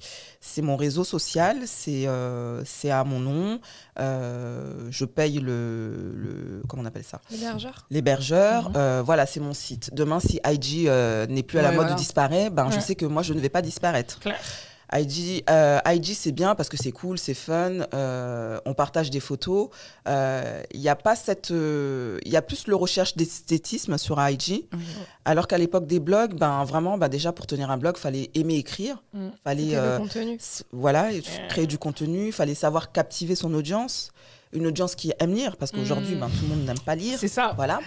[0.63, 3.61] mon réseau social, c'est euh, à mon nom.
[3.99, 7.21] euh, je paye le, le- Comment on appelle ça?
[7.33, 8.69] L'hébergeur L'hébergeur.
[8.71, 8.77] Mhm.
[8.77, 9.91] euh, voilà, c'est mon site.
[9.93, 10.89] Demain, si IG
[11.29, 11.95] n'est plus à la mode voilà.
[11.95, 14.21] ou disparaît, ben, je sais que moi, je ne vais pas disparaître.
[14.21, 14.39] Claire.
[14.93, 19.21] IG, euh, IG c'est bien parce que c'est cool, c'est fun, euh, on partage des
[19.21, 19.69] photos.
[20.09, 24.21] Euh, Il y a pas cette, euh, il y a plus le recherche d'esthétisme sur
[24.21, 24.67] IG,
[25.25, 28.57] alors qu'à l'époque des blogs, ben vraiment, ben déjà pour tenir un blog, fallait aimer
[28.57, 29.29] écrire, Mm.
[29.45, 30.39] fallait euh, le contenu.
[30.73, 31.09] voilà
[31.49, 34.11] créer du contenu, fallait savoir captiver son audience,
[34.53, 36.21] une audience qui aime lire parce qu'aujourd'hui, Mm.
[36.21, 37.17] ben tout le monde n'aime pas lire.
[37.19, 37.53] C'est ça.
[37.57, 37.79] Voilà.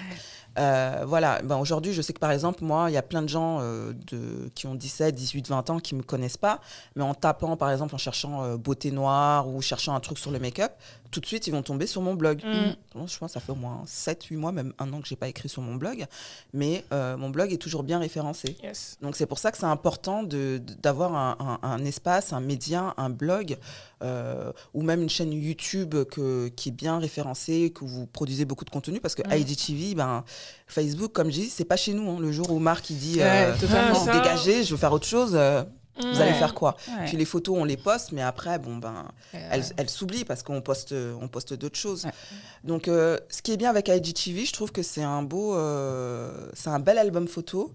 [0.60, 1.42] Euh, voilà.
[1.44, 3.94] Ben, Aujourd'hui, je sais que par exemple, moi, il y a plein de gens euh,
[4.12, 6.60] de, qui ont 17, 18, 20 ans qui ne me connaissent pas,
[6.96, 10.32] mais en tapant, par exemple, en cherchant euh, beauté noire ou cherchant un truc sur
[10.32, 10.72] le make-up,
[11.14, 12.42] tout de suite, ils vont tomber sur mon blog.
[12.44, 12.76] Mm.
[13.08, 15.16] Je pense que ça fait au moins 7, 8 mois, même un an que j'ai
[15.16, 16.06] pas écrit sur mon blog,
[16.54, 18.58] mais euh, mon blog est toujours bien référencé.
[18.64, 18.98] Yes.
[19.02, 22.40] Donc c'est pour ça que c'est important de- de- d'avoir un, un- un espace, un
[22.42, 23.58] média, un blog
[24.02, 28.66] euh, ou même une chaîne YouTube que, qui est bien référencée, que vous produisez beaucoup
[28.66, 29.22] de contenu parce que.
[29.34, 30.24] IGTV, ben,
[30.68, 32.10] Facebook, comme je dis, c'est pas chez nous.
[32.12, 32.18] hein.
[32.20, 33.54] Le jour où Marc il dit Ouais, euh,
[33.94, 35.64] vous ça- dégagez, je veux faire autre chose, euh,
[36.00, 36.22] vous Mm.
[36.22, 37.06] allez faire quoi Ouais.
[37.06, 40.42] Puis les photos, on les poste, mais après, bon ben, Euh, elles, elles s'oublient parce
[40.44, 42.06] qu'on poste, on poste d'autres choses.
[42.06, 42.12] Ouais.
[42.64, 46.50] Donc, euh, ce qui est bien avec IGTV, je trouve que c'est un beau, euh,
[46.54, 47.74] c'est un bel album photo,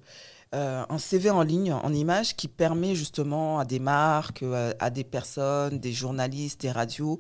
[0.55, 4.43] euh, un CV en ligne, en image, qui permet justement à des marques,
[4.81, 7.19] à, des personnes, des journalistes, des radios,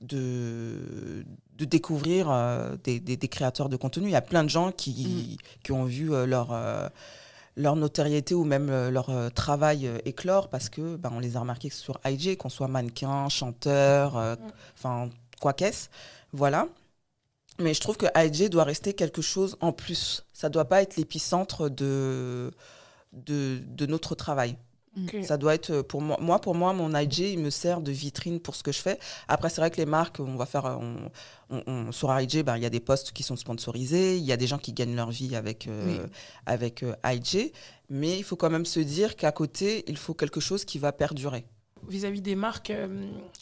[0.00, 1.24] de,
[1.58, 2.28] de découvrir
[2.84, 4.06] des, des- des créateurs de contenu.
[4.08, 6.52] Il y a plein de gens qui, qui ont vu leur
[7.58, 11.36] leur notoriété ou même euh, leur euh, travail euh, éclore parce que ben, on les
[11.36, 14.50] a remarqués sur IG, qu'on soit mannequin, chanteur, euh, Mm.
[14.74, 15.88] enfin quoi qu'est-ce,
[16.32, 16.68] voilà.
[17.58, 20.24] Mais je trouve que IG doit rester quelque chose en plus.
[20.32, 22.52] Ça doit pas être l'épicentre de,
[23.12, 24.56] de, de notre travail.
[25.22, 27.92] Ça doit être euh, pour moi, moi pour moi mon IG il me sert de
[27.92, 28.98] vitrine pour ce que je fais.
[29.28, 31.10] Après c'est vrai que les marques on va faire euh, on,
[31.50, 34.32] on- on- sur IG ben, il y a des posts qui sont sponsorisés, il y
[34.32, 36.10] a des gens qui gagnent leur vie avec euh, Oui.
[36.46, 37.52] avec euh, IG,
[37.90, 40.92] mais il faut quand même se dire qu'à côté il faut quelque chose qui va
[40.92, 41.44] perdurer.
[41.88, 42.88] vis-à-vis des marques, euh,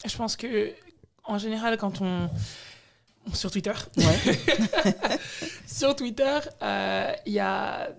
[0.05, 0.71] je pense que
[1.25, 2.29] en général, quand on
[3.33, 4.39] sur Twitter, Ouais.
[5.67, 6.39] sur Twitter,
[7.25, 7.89] il y a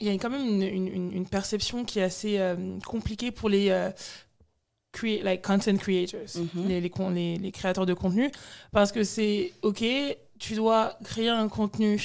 [0.00, 3.30] il y a quand même une, une- une- une perception qui est assez euh, compliquée
[3.30, 3.90] pour les euh,
[4.92, 6.68] crea- like content creators, Mhm.
[6.68, 8.30] les, les, con- les- les créateurs de contenu,
[8.72, 9.84] parce que c'est ok,
[10.38, 12.00] tu dois créer un contenu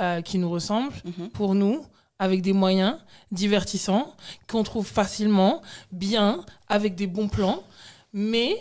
[0.00, 1.30] euh, qui nous ressemble Mhm.
[1.30, 1.84] pour nous
[2.18, 2.96] avec des moyens
[3.32, 4.14] divertissants
[4.48, 7.62] qu'on trouve facilement, bien, avec des bons plans,
[8.12, 8.56] mais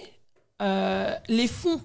[1.29, 1.81] les fonds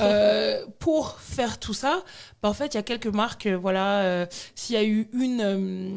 [0.00, 2.02] euh, pour faire tout ça,
[2.42, 5.08] bah, en fait, il y a quelques marques, euh, voilà, euh, s'il y a eu
[5.12, 5.90] une, euh,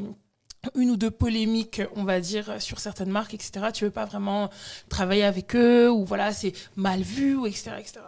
[0.75, 4.49] une ou deux polémiques, on va dire, sur certaines marques, etc., tu veux pas vraiment
[4.89, 7.99] travailler avec eux, ou voilà, c'est mal vu, ou etc., etc.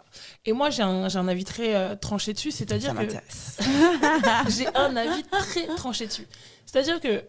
[0.44, 3.06] Et moi, j'ai un, j'ai un avis très euh, tranché dessus, c'est-à-dire que
[4.50, 6.26] j'ai un avis très tranché dessus.
[6.66, 7.22] C'est-à-dire que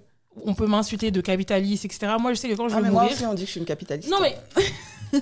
[0.46, 2.14] on peut m'insulter de capitaliste, etc.
[2.20, 3.52] Moi, je sais que quand je Ah, veux mais moi aussi on dit que je
[3.52, 4.10] suis une capitaliste.
[4.10, 4.38] non, mais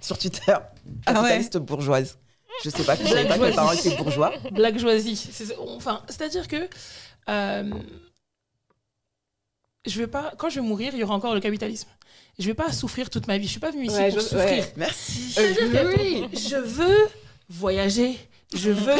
[0.00, 0.54] sur Twitter,
[1.04, 2.18] capitaliste bourgeoise.
[2.64, 4.32] Je sais pas, je savais pas que mes parents étaient bourgeois.
[4.52, 5.16] blague joisie.
[5.16, 6.68] C'est- Enfin, c'est-à-dire que
[7.28, 7.70] euh,
[9.86, 11.88] je vais pas, quand je vais mourir, il y aura encore le capitalisme.
[12.38, 13.46] Je vais pas souffrir toute ma vie.
[13.46, 14.48] Je suis pas venue ici Ouais, pour je- souffrir.
[14.64, 14.72] ouais.
[14.76, 15.34] Merci.
[15.38, 16.28] Oui.
[16.32, 17.08] je veux
[17.48, 18.18] voyager.
[18.54, 18.94] Je veux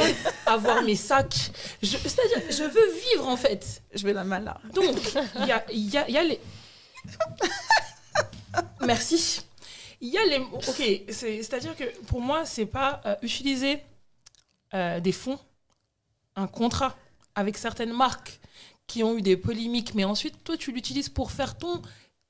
[0.47, 1.51] avoir mes sacs.
[1.83, 3.83] Je- C'est-à-dire, je veux vivre en fait.
[3.95, 4.59] Je vais la mal là.
[4.75, 4.97] Donc,
[5.41, 6.41] il y a, il y a- il y a les.
[8.85, 9.43] Merci.
[10.01, 10.39] Il y a les.
[10.39, 10.77] Ok,
[11.11, 13.83] c'est- c'est-à-dire que pour moi, c'est pas euh, utiliser
[14.75, 15.39] euh, des fonds,
[16.37, 16.97] un contrat
[17.35, 18.41] avec certaines marques
[18.87, 21.83] qui ont eu des polémiques, mais ensuite, toi, tu l'utilises pour faire ton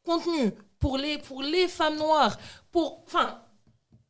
[0.04, 2.38] contenu, pour les, pour les femmes noires,
[2.72, 3.02] pour.
[3.06, 3.42] Enfin,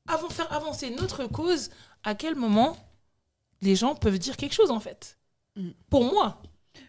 [0.09, 1.71] avant, faire avancer notre cause,
[2.05, 2.77] à quel moment
[3.63, 5.19] les gens peuvent dire quelque chose en fait?
[5.57, 5.71] Mm.
[5.91, 6.43] Pour moi,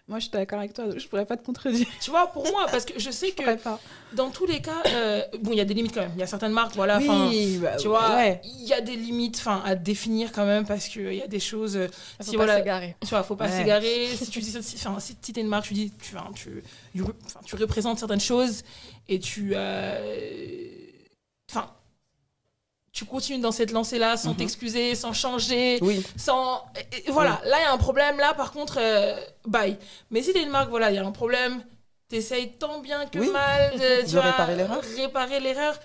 [0.08, 0.86] Moi, je suis d'accord avec toi.
[0.96, 1.86] Je pourrais pas te contredire.
[2.02, 3.80] tu vois, pour moi, parce que je sais Je que pas.
[4.14, 6.12] dans tous les cas, euh, bon, il y a des limites quand même.
[6.16, 7.30] Il y a certaines marques, voilà, enfin,
[7.62, 8.40] bah, tu vois, Ouais.
[8.46, 11.40] il y a des limites, enfin, à définir quand même parce qu'il y a des
[11.42, 11.76] choses.
[11.76, 11.88] euh,
[12.20, 12.96] Faut si pas voilà, s'égarer.
[13.02, 13.52] tu vois, faut pas Ouais.
[13.58, 14.08] s'égarer.
[14.18, 16.64] Si tu dis, si, enfin, si tu es une marque, tu dis, tu, tu,
[16.96, 18.64] you- enfin, tu représentes certaines choses
[19.10, 20.72] et tu, euh,
[21.52, 21.70] enfin,
[22.98, 24.38] tu continues dans cette lancée-là sans Mhm.
[24.38, 26.04] t'excuser, sans changer Oui.
[26.16, 26.64] sans
[26.96, 29.78] et- voilà là il y a un problème là par contre euh, bye
[30.10, 31.64] mais si t'es une marque voilà il y a un problème
[32.10, 33.30] t'essayes tant bien que Oui.
[33.30, 35.76] mal de, tu De vois, réparer l'erreur.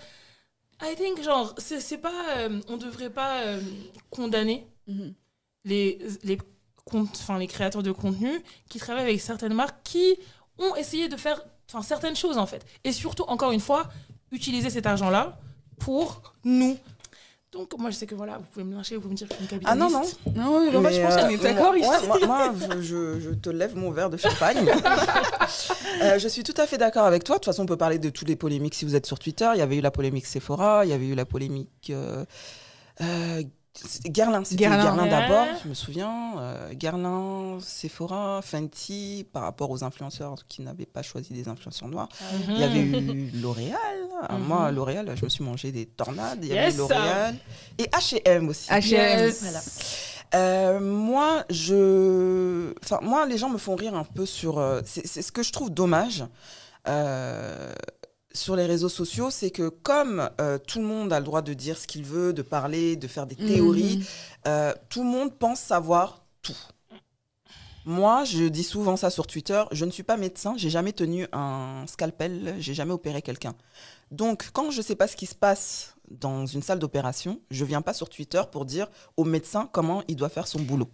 [0.81, 3.61] I think genre c'est pas euh, on devrait pas euh,
[4.09, 5.13] condamner Mhm.
[5.65, 6.37] les les
[6.93, 8.31] enfin les créateurs de contenu
[8.69, 10.17] qui travaillent avec certaines marques qui
[10.57, 11.39] ont essayé de faire
[11.83, 13.83] certaines choses en fait et surtout encore une fois
[14.31, 15.37] utiliser cet argent là
[15.79, 16.05] pour
[16.43, 16.75] nous
[17.53, 19.35] donc moi je sais que voilà vous pouvez me lyncher vous pouvez me dire que
[19.39, 21.77] je suis une Ah non, capitaliste Non, mais moi, je pense euh, qu'on est d'accord
[21.77, 21.87] ici.
[21.87, 24.69] ouais, moi, moi, je, te lève mon verre de champagne.
[26.01, 27.35] Euh, je suis tout à fait d'accord avec toi.
[27.35, 29.49] De toute façon, on peut parler de toutes les polémiques si vous êtes sur Twitter.
[29.53, 31.91] Il y avait eu la polémique Sephora, il y avait eu la polémique.
[31.91, 32.25] Euh,
[33.01, 33.43] euh,
[34.05, 34.83] Guerlain, c'était Guerlain.
[34.83, 35.09] Guerlain, Ouais.
[35.09, 36.37] d'abord, je me souviens.
[36.37, 42.09] Euh, Guerlain, Sephora, Fenty, par rapport aux influenceurs qui n'avaient pas choisi des influenceurs noirs.
[42.49, 43.77] Il y avait eu L'Oréal.
[44.29, 44.43] Ah, Mhm.
[44.45, 46.39] Moi, L'Oréal, je me suis mangé des tornades.
[46.43, 46.65] Il y Yes.
[46.65, 47.35] avait eu L'Oréal.
[47.79, 48.69] Et H&M aussi.
[48.69, 49.25] H&M.
[49.25, 49.41] Yes.
[49.41, 49.61] Voilà.
[50.35, 54.59] Euh, moi, je, enfin, moi, les gens me font rire un peu sur.
[54.59, 56.23] euh, c'est c'est ce que je trouve dommage
[56.87, 57.73] euh,
[58.35, 61.53] sur les réseaux sociaux, c'est que comme euh, tout le monde a le droit de
[61.53, 64.03] dire ce qu'il veut, de parler, de faire des théories, Mhm.
[64.47, 66.57] euh, tout le monde pense savoir tout.
[67.85, 69.61] Moi, je dis souvent ça sur Twitter.
[69.71, 73.53] Je ne suis pas médecin, j'ai jamais tenu un scalpel, j'ai jamais opéré quelqu'un.
[74.09, 77.65] Donc, quand je ne sais pas ce qui se passe dans une salle d'opération, je
[77.65, 80.89] viens pas sur Twitter pour dire au médecin comment il doit faire son boulot.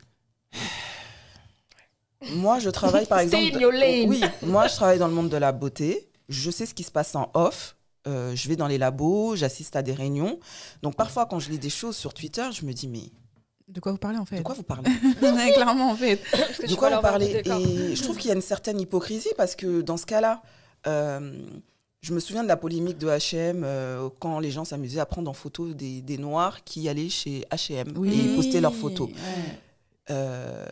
[2.32, 3.56] Moi, je travaille par Stay exemple.
[3.58, 4.10] in your lane.
[4.10, 6.09] Oui, moi, je travaille dans le monde de la beauté.
[6.30, 7.76] Je sais ce qui se passe en off.
[8.08, 10.40] Euh, je vais dans les labos, j'assiste à des réunions.
[10.82, 13.12] Donc, parfois, quand je lis des choses sur Twitter, je me dis mais
[13.68, 14.38] De quoi vous parlez en fait?
[14.38, 14.90] de quoi vous parlez?
[15.22, 16.22] Ouais, Clairement en fait.
[16.68, 17.42] De quoi vous parlez?
[17.46, 20.42] Et je trouve qu'il y a une certaine hypocrisie parce que dans ce cas-là,
[20.88, 21.38] euh,
[22.02, 25.30] je me souviens de la polémique de H&M euh, quand les gens s'amusaient à prendre
[25.30, 29.10] en photo des, des noirs qui allaient chez H&M et postaient leurs photos.
[29.10, 29.60] Ouais.
[30.12, 30.66] Euh,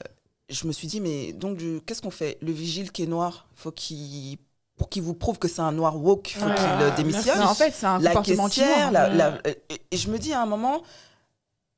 [0.49, 2.37] je me suis dit mais donc qu'est-ce qu'on fait?
[2.41, 4.37] Le vigile qui est noir, faut qu'il
[4.77, 6.55] pour qu'il vous prouve que c'est un noir woke, faut Ouais.
[6.55, 7.39] qu'il euh, démissionne.
[7.39, 8.91] Non, en fait, c'est un la comportement caissière, anti-noir.
[8.91, 9.41] la- Ouais.
[9.43, 9.51] la-
[9.91, 10.83] et- je me dis à un moment,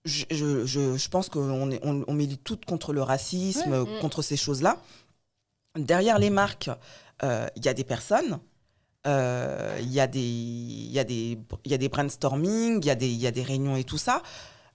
[0.05, 3.77] je, je, je, je pense qu'on on, on milite toutes contre le racisme, Ouais.
[3.77, 4.77] euh, contre ces choses-là.
[5.77, 6.69] Derrière les marques,
[7.23, 8.39] euh, il y a des personnes,
[9.07, 12.89] euh, il y, a des- y, a des- il y a des brainstorming, il y,
[12.89, 14.21] a des- y a des réunions et tout ça.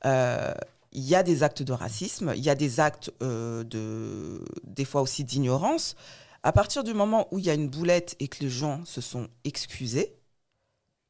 [0.06, 0.52] Euh,
[0.96, 4.84] Il y a des actes de racisme, il y a des actes euh, de, des
[4.84, 5.96] fois aussi d'ignorance.
[6.44, 9.00] À partir du moment où il y a une boulette et que les gens se
[9.00, 10.14] sont excusés,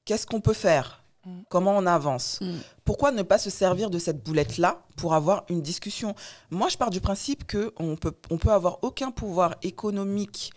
[0.05, 1.03] qu'est-ce qu'on peut faire?
[1.27, 1.41] Mm.
[1.49, 2.41] Comment on avance?
[2.41, 2.59] Mm.
[2.85, 6.15] Pourquoi ne pas se servir de cette boulette-là pour avoir une discussion?
[6.51, 10.53] Moi, je pars du principe qu'on peut, on peut avoir aucun pouvoir économique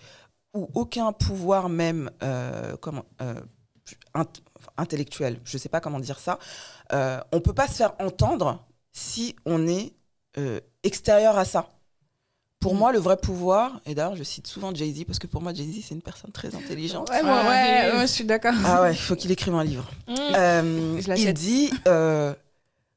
[0.54, 3.42] ou aucun pouvoir même euh, comment, euh,
[4.14, 4.42] int-
[4.78, 6.38] intellectuel, je ne sais pas comment dire ça.
[6.94, 9.96] Euh, on ne peut pas se faire entendre si on est
[10.38, 11.68] euh, extérieur à ça.
[12.60, 12.78] Pour Mm.
[12.80, 15.84] moi, le vrai pouvoir, et d'ailleurs, je cite souvent Jay-Z, parce que pour moi, Jay-Z,
[15.88, 17.10] c'est une personne très intelligente.
[17.10, 18.54] Ouais, moi, ouais, je suis d'accord.
[18.66, 19.90] Ah ouais, il faut qu'il écrive un livre.
[20.08, 20.14] Mm.
[20.36, 22.34] Euh, il dit, euh,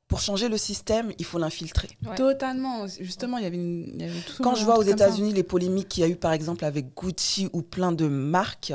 [0.08, 1.88] pour changer le système, il faut l'infiltrer.
[2.06, 2.14] Ouais.
[2.14, 2.86] Totalement.
[2.86, 4.82] Justement, il y avait, une, il y avait tout Quand je vois aux.
[4.82, 8.72] États-Unis les polémiques qu'il y a eu, par exemple, avec Gucci ou plein de marques,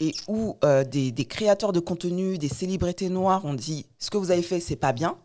[0.00, 4.16] et où euh, des, des créateurs de contenu, des célébrités noires ont dit ce que
[4.16, 5.16] vous avez fait, c'est pas bien,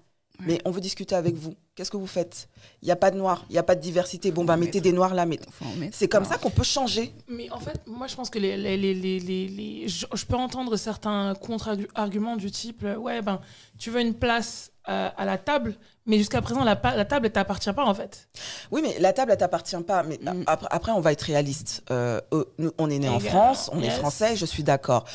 [0.42, 0.46] Ouais.
[0.48, 1.54] mais on veut discuter avec vous.
[1.80, 2.50] Qu'est-ce que vous faites?
[2.82, 4.32] Il n'y a pas de noirs, il n'y a pas de diversité.
[4.32, 5.26] Bon, bah, Faut mettez des noirs là.
[5.26, 5.48] mettre.
[5.94, 7.14] C'est comme ça qu'on peut changer.
[7.30, 10.36] Mais en fait, moi, je pense que les, les, les, les, les- les- je, peux
[10.36, 13.40] entendre certains contre-arguments du type euh, Ouais, ben,
[13.78, 17.72] tu veux une place euh, à la table, mais jusqu'à présent, la, table, elle t'appartient
[17.72, 18.28] pas, en fait.
[18.72, 20.04] Oui, mais la table, elle t'appartient pas.
[20.04, 20.44] Mais Mm.
[20.48, 21.84] après, après, on va être réaliste.
[21.92, 22.20] Euh,
[22.58, 23.22] nous, on est né en.
[23.22, 25.06] France, on est français, je suis d'accord.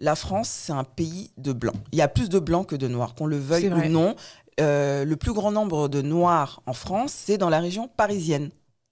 [0.00, 1.76] La France, c'est un pays de blancs.
[1.92, 4.16] Il y a plus de blancs que de noirs, qu'on le veuille ou non.
[4.60, 8.50] Euh, le plus grand nombre de noirs en France, c'est dans la région parisienne.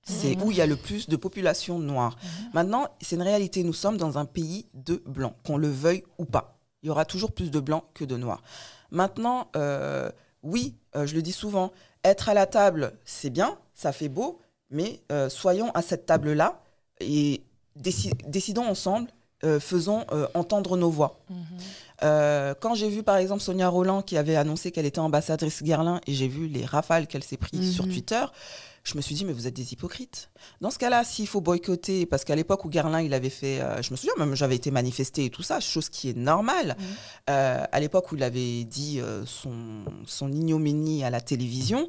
[0.09, 0.43] C'est Mhm.
[0.45, 2.17] où il y a le plus de population noire.
[2.55, 3.65] Maintenant, c'est une réalité.
[3.65, 6.61] Nous sommes dans un pays de blancs, qu'on le veuille ou pas.
[6.83, 8.43] Il y aura toujours plus de blancs que de noirs.
[8.93, 10.09] Maintenant, euh,
[10.45, 11.73] oui, euh, je le dis souvent,
[12.05, 14.39] être à la table, c'est bien, ça fait beau,
[14.71, 16.61] mais euh, soyons à cette table-là
[17.01, 17.43] et
[17.77, 19.11] déci- décidons ensemble,
[19.45, 21.21] euh, faisons euh, entendre nos voix.
[22.03, 26.01] Euh, quand j'ai vu par exemple Sonia Roland qui avait annoncé qu'elle était ambassadrice Guerlain
[26.07, 27.73] et j'ai vu les rafales qu'elle s'est prises Mhm.
[27.73, 28.25] sur Twitter,
[28.87, 30.31] je me suis dit mais vous êtes des hypocrites.
[30.61, 33.83] Dans ce cas-là, s'il faut boycotter, parce qu'à l'époque où Guerlain il avait fait, euh,
[33.83, 36.77] je me souviens même j'avais été manifesté et tout ça, chose qui est normale.
[36.79, 36.87] Mhm.
[37.31, 41.89] Euh, à l'époque où il avait dit euh, son, son ignominie à la télévision,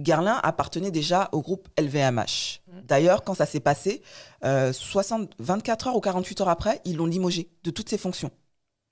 [0.00, 2.60] Guerlain appartenait déjà au groupe LVMH.
[2.86, 4.02] D'ailleurs, quand ça s'est passé,
[4.44, 8.30] euh, 60, 24 heures ou 48 heures après, ils l'ont limogé de toutes ses fonctions.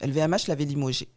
[0.00, 1.08] LVMH l'avait limogé.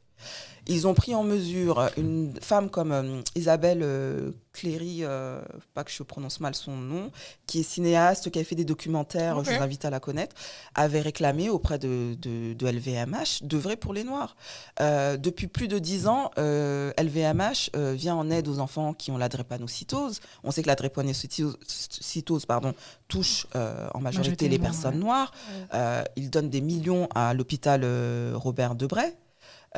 [0.68, 5.42] Ils ont pris en mesure une femme comme euh, Isabelle euh, Cléry, euh,
[5.74, 7.12] pas que je prononce mal son nom,
[7.48, 10.36] qui est cinéaste, qui a fait des documentaires, je vous invite à la connaître,
[10.76, 14.36] avait réclamé auprès de, de, de LVMH d'œuvrer pour les Noirs.
[14.82, 19.10] Euh, depuis plus de dix ans, euh, LVMH euh, vient en aide aux enfants qui
[19.12, 20.20] ont la drépanocytose.
[20.44, 22.74] On sait que la drépanocytose pardon,
[23.08, 25.32] touche euh, en majorité les personnes noires.
[25.34, 25.66] Ouais.
[25.74, 29.14] Euh, ils donnent des millions à l'hôpital euh, Robert Debray.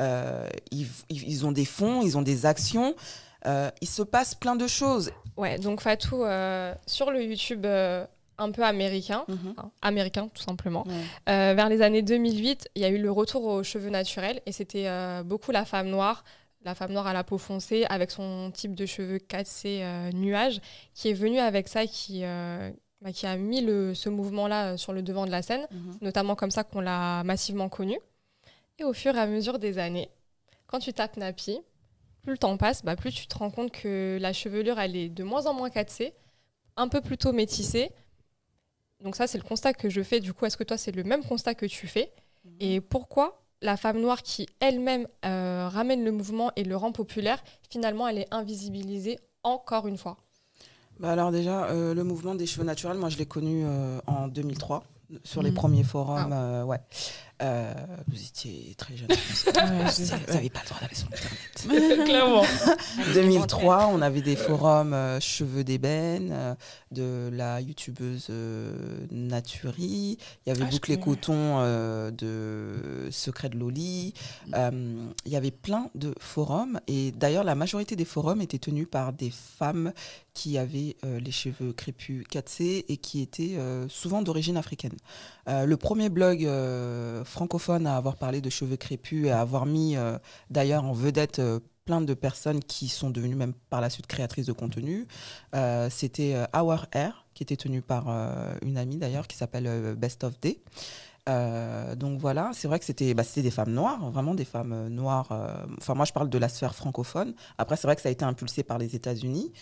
[0.00, 2.94] Euh, ils, ont des fonds, ils ont des actions.
[3.46, 5.10] Euh, il se passe plein de choses.
[5.36, 7.66] Ouais, donc Fatou, euh, sur le YouTube
[8.38, 10.84] un peu américain, enfin, américain tout simplement,
[11.28, 14.52] euh, vers les années 2008, il y a eu le retour aux cheveux naturels et
[14.52, 16.24] c'était euh, beaucoup la femme noire,
[16.64, 20.60] la femme noire à la peau foncée avec son type de cheveux cassés euh, nuage
[20.94, 25.02] qui est venue avec ça, qui, bah, qui a mis le, ce mouvement-là sur le
[25.02, 25.66] devant de la scène,
[26.00, 27.98] notamment comme ça qu'on l'a massivement connu.
[28.78, 30.10] Et au fur et à mesure des années,
[30.66, 31.60] quand tu tapes Nappy,
[32.22, 35.08] plus le temps passe, bah, plus tu te rends compte que la chevelure, elle est
[35.08, 36.14] de moins en moins cassée,
[36.76, 37.92] un peu plutôt métissée.
[39.02, 40.20] Donc ça, c'est le constat que je fais.
[40.20, 42.12] Du coup, est-ce que toi, c'est le même constat que tu fais?
[42.60, 47.42] Et pourquoi la femme noire qui elle-même euh, ramène le mouvement et le rend populaire,
[47.70, 50.16] finalement, elle est invisibilisée encore une fois?
[50.98, 54.28] Bah alors déjà, euh, le mouvement des cheveux naturels, moi je l'ai connu euh, en
[54.28, 54.84] 2003
[55.24, 55.56] sur les Mhm.
[55.56, 56.32] premiers forums.
[56.32, 56.78] euh, ouais.
[57.42, 57.74] Euh,
[58.08, 59.08] vous étiez très jeune.
[59.14, 62.04] Vous n'avez pas le droit d'aller sur Internet.
[62.04, 62.44] Clairement.
[63.14, 66.54] 2003, on avait des forums euh, cheveux d'ébène, euh,
[66.90, 68.30] de la youtubeuse
[69.10, 70.18] Naturi.
[70.46, 71.16] Il y avait Ah, Bouclé connais.
[71.16, 74.14] Coton de Secret de Loli.
[74.54, 76.80] Euh, il y avait plein de forums.
[76.86, 79.92] Et d'ailleurs, la majorité des forums étaient tenus par des femmes
[80.34, 83.56] qui avaient les cheveux crépus 4C et qui étaient
[83.88, 84.96] souvent d'origine africaine.
[85.46, 86.48] Le premier blog
[87.24, 90.18] francophone à avoir parlé de cheveux crépus et à avoir mis euh,
[90.50, 94.46] d'ailleurs en vedette euh, plein de personnes qui sont devenues même par la suite créatrices
[94.46, 95.06] de contenu.
[95.54, 98.08] Euh, C'était euh, Our Hair, qui était tenu par
[98.62, 100.60] une amie d'ailleurs, qui s'appelle Best of Day.
[101.26, 105.32] Donc voilà, c'est vrai que c'était bah, c'était des femmes noires, vraiment des femmes noires.
[105.78, 107.34] Enfin, moi, je parle de la sphère francophone.
[107.58, 109.52] Après, c'est vrai que ça a été impulsé par les États-Unis.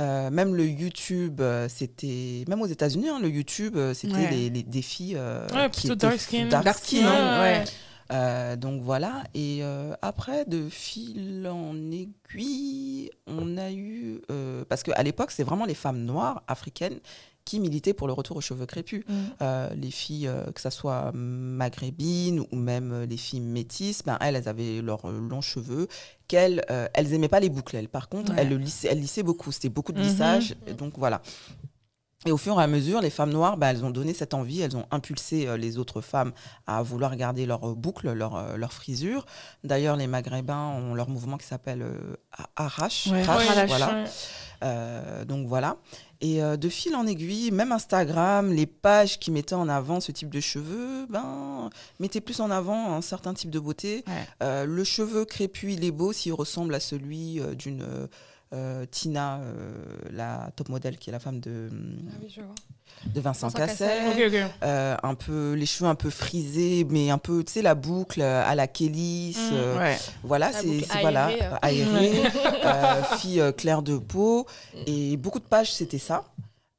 [0.00, 2.44] Euh, même le YouTube, euh, c'était.
[2.48, 4.30] Même aux États-Unis, hein, le YouTube, euh, c'était Ouais.
[4.30, 5.12] les, les défis.
[5.14, 6.48] euh, Ouais, qui plutôt dark skin.
[6.48, 7.40] dark Dark skin, skin, ouais.
[7.40, 7.64] ouais.
[8.12, 14.20] Euh, donc voilà, et euh, après, de fil en aiguille, on a eu...
[14.30, 16.98] euh, parce qu'à l'époque, c'est vraiment les femmes noires, africaines,
[17.44, 19.04] qui militaient pour le retour aux cheveux crépus.
[19.06, 19.12] Mm.
[19.42, 24.16] Euh, les filles, euh, que ce soit maghrébines ou même euh, les filles métisses, ben,
[24.20, 25.88] elles, elles avaient leurs longs cheveux,
[26.28, 27.88] qu'elles elles aimaient pas les boucles, elles.
[27.88, 28.38] Par contre, Ouais.
[28.40, 30.04] elles, le lissaient, elles lissaient beaucoup, c'était beaucoup de Mhm.
[30.04, 31.20] lissage, et donc voilà.
[32.26, 34.60] Et au fur et à mesure, les femmes noires, bah, elles ont donné cette envie,
[34.60, 36.32] elles ont impulsé euh, les autres femmes
[36.66, 39.26] à vouloir garder leurs boucles, leurs euh, leurs frisures.
[39.62, 42.16] D'ailleurs, les Maghrébins ont leur mouvement qui s'appelle euh,
[42.56, 43.08] Arrache.
[43.08, 43.22] Ouais,
[43.66, 43.94] voilà.
[43.94, 44.04] ouais.
[44.62, 45.76] Euh, donc voilà.
[46.20, 50.10] Et euh, de fil en aiguille, même Instagram, les pages qui mettaient en avant ce
[50.10, 51.68] type de cheveux, ben,
[52.00, 54.04] mettaient plus en avant un certain type de beauté.
[54.42, 57.84] Euh, le cheveu crépus, il est beau s'il ressemble à celui euh, d'une
[58.54, 59.74] euh, euh, Tina, euh,
[60.10, 61.68] la top modèle qui est la femme de,
[62.22, 62.54] oui, je vois.
[63.12, 64.50] de Vincent, Vincent Cassel.
[64.62, 68.20] Euh, un peu les cheveux un peu frisés, mais un peu, tu sais, la boucle
[68.22, 69.36] euh, à la Kélis.
[69.36, 69.54] Mm.
[69.54, 69.98] euh, Ouais.
[70.22, 71.30] Voilà, c'est voilà,
[71.62, 72.28] aérée, euh.
[72.64, 74.46] euh, euh, fille euh, claire de peau.
[74.86, 76.24] Et beaucoup de pages, c'était ça.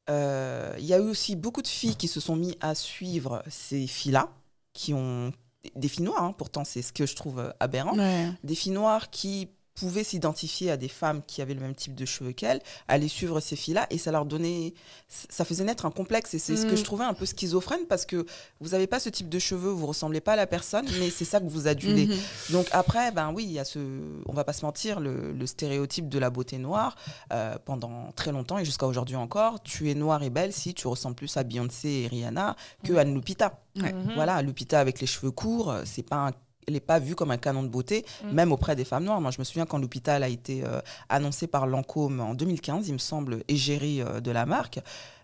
[0.09, 3.43] Euh, Il y a eu aussi beaucoup de filles qui se sont mis à suivre
[3.49, 4.29] ces filles-là,
[4.73, 5.31] qui ont
[5.75, 7.97] des filles noires, hein, pourtant c'est ce que je trouve euh, aberrant.
[7.97, 8.27] Ouais.
[8.43, 12.05] Des filles noires qui pouvait s'identifier à des femmes qui avaient le même type de
[12.05, 14.73] cheveux qu'elle, aller suivre ces filles-là, et ça leur donnait,
[15.09, 16.77] ça faisait naître un complexe, et c'est ce que Mm.
[16.77, 18.25] je trouvais un peu schizophrène, parce que
[18.61, 21.25] vous n'avez pas ce type de cheveux, vous ressemblez pas à la personne, mais c'est
[21.25, 22.07] ça que vous adulez.
[22.07, 22.15] Mhm.
[22.51, 23.79] Donc après, ben oui, il y a ce,
[24.25, 26.95] on va pas se mentir, le, le stéréotype de la beauté noire
[27.33, 29.61] euh, pendant très longtemps et jusqu'à aujourd'hui encore.
[29.63, 33.13] Tu es noire et belle si tu ressembles plus à Beyoncé et Rihanna que Anne
[33.13, 33.59] Lupita.
[33.75, 33.93] Ouais.
[34.15, 36.31] Voilà, Lupita avec les cheveux courts, c'est pas un-
[36.73, 38.31] n'est pas vue comme un canon de beauté, Mm.
[38.31, 39.21] même auprès des femmes noires.
[39.21, 42.87] Moi, je me souviens quand Lupita elle a été euh, annoncée par Lancôme en 2015,
[42.87, 44.79] il me semble, égérie euh, de la marque,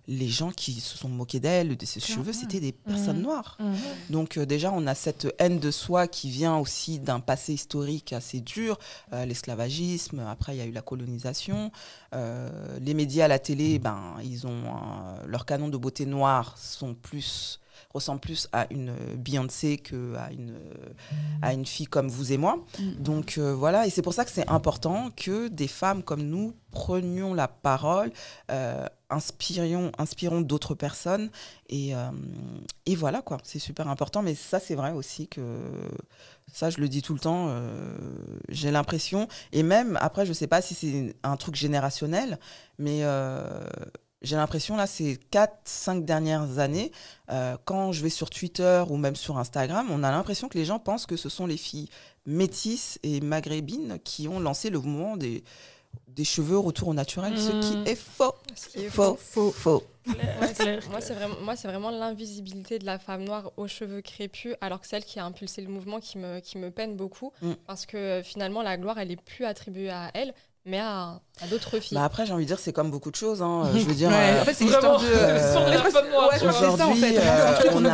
[0.08, 3.22] les gens qui se sont moqués d'elle, de ses cheveux, c'était des personnes Mhm.
[3.24, 3.56] noires.
[3.60, 3.76] Mhm.
[4.10, 8.12] Donc euh, déjà, on a cette haine de soi qui vient aussi d'un passé historique
[8.12, 8.80] assez dur,
[9.14, 11.72] euh, l'esclavagisme, après il y a eu la colonisation,
[12.14, 12.50] Euh,
[12.82, 17.61] les médias, la télé, ben, ils ont euh, leurs canons de beauté noire sont plus
[17.94, 20.56] ressemblent plus à une Beyoncé que à une
[21.42, 22.64] à une fille comme vous et moi.
[22.80, 22.94] Mhm.
[22.96, 26.54] Donc euh, voilà, et c'est pour ça que c'est important que des femmes comme nous
[26.72, 28.12] prenions la parole,
[28.50, 31.30] euh, inspirions, inspirons d'autres personnes.
[31.70, 32.10] Et, euh,
[32.86, 34.22] et voilà, quoi, c'est super important.
[34.22, 35.42] Mais ça, c'est vrai aussi que
[36.52, 37.98] ça, je le dis tout le temps, euh,
[38.50, 42.40] j'ai l'impression, et même après, je sais pas si c'est un truc générationnel,
[42.80, 43.04] mais
[44.22, 46.92] j'ai l'impression, là, ces 4-5 dernières années,
[47.32, 50.66] euh, quand je vais sur Twitter ou même sur Instagram, on a l'impression que les
[50.66, 51.90] gens pensent que ce sont les filles
[52.26, 55.44] métisses et maghrébines qui ont lancé le mouvement des,
[56.08, 58.36] des cheveux retour au naturel, ce qui est faux.
[58.56, 59.84] Ce qui est Faux, faux, faux.
[60.04, 64.02] Claire, claire, Moi, c'est vraiment, moi, c'est vraiment l'invisibilité de la femme noire aux cheveux
[64.02, 67.32] crépus, alors que celle qui a impulsé le mouvement qui me, qui me peine beaucoup,
[67.42, 67.52] Mm.
[67.68, 70.34] parce que euh, finalement, la gloire, elle est plus attribuée à elle,
[70.66, 71.98] mais à, à d'autres filles.
[71.98, 73.42] Bah après, j'ai envie de dire, c'est comme beaucoup de choses.
[73.42, 73.64] hein.
[73.74, 75.06] Je veux dire, Ouais, euh, en fait, c'est l'histoire de.
[77.74, 77.90] on, a,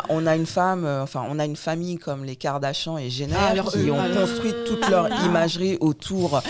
[0.00, 0.06] fait.
[0.10, 3.34] on a une femme, euh, enfin, on a une famille comme les Kardashian et Jenner
[3.38, 4.20] Ah, alors qui ont alors.
[4.20, 5.24] construit toute leur Ah.
[5.26, 6.40] imagerie autour euh,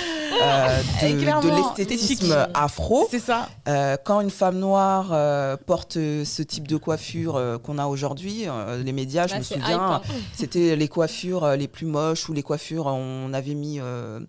[1.03, 3.07] de, de l'esthétisme afro.
[3.11, 3.49] C'est ça.
[3.69, 8.45] Euh, quand une femme noire euh, porte ce type de coiffure euh, qu'on a aujourd'hui,
[8.49, 10.01] euh, les médias, je Là, me souviens, hein.
[10.35, 14.21] c'était les coiffures euh, les plus moches ou les coiffures, on avait mis euh,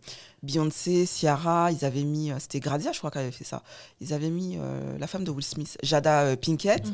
[0.45, 3.61] Beyoncé, Ciara, ils avaient mis, euh, c'était Gradia, je crois qu'elle avait fait ça.
[4.01, 6.85] Ils avaient mis euh, la femme de Will Smith, Jada euh, Pinkett.
[6.85, 6.93] Mhm.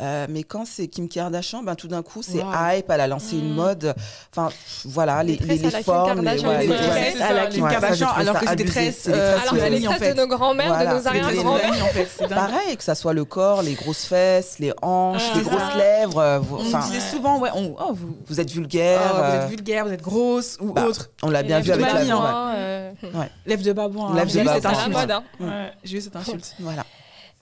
[0.00, 2.50] Euh, mais quand c'est Kim Kardashian, ben, tout d'un coup, c'est Wow.
[2.76, 3.54] hype, elle a lancé une Mhm.
[3.54, 3.94] mode.
[4.34, 4.48] Enfin,
[4.84, 6.22] voilà, les, Les les, formes.
[6.22, 9.06] les- ouais, les tresses à la Kim Kardashian, alors que c'est des tresses.
[9.08, 10.14] Euh, Alors que les en fait.
[10.14, 10.94] de nos grands-mères, Voilà.
[10.94, 11.84] de nos arrière-grands-mères.
[11.84, 12.26] en fait.
[12.28, 16.38] Pareil, que ça soit le corps, les grosses fesses, les hanches, Ah, les grosses lèvres.
[16.42, 19.00] vous- On disait souvent, ouais, on, oh, vous, vous êtes oh, vulgaire.
[19.14, 21.10] vous euh, êtes vulgaire, vous êtes grosse ou bah, autre.
[21.22, 23.30] on l'a bien vu avec la ouais.
[23.46, 24.14] Lève de babouin.
[24.14, 25.10] Lève J'ai de eu cette babouin.
[25.10, 25.24] hein.
[25.40, 25.72] Ouais.
[25.84, 26.54] J'ai eu cette insulte.
[26.60, 26.84] Voilà.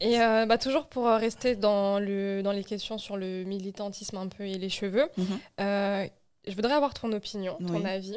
[0.01, 4.16] Et euh, bah, toujours pour euh, rester dans, le, dans les questions sur le militantisme
[4.16, 5.26] un peu et les cheveux, Mhm.
[5.61, 6.07] euh,
[6.48, 7.86] je voudrais avoir ton opinion, ton Oui.
[7.86, 8.16] avis.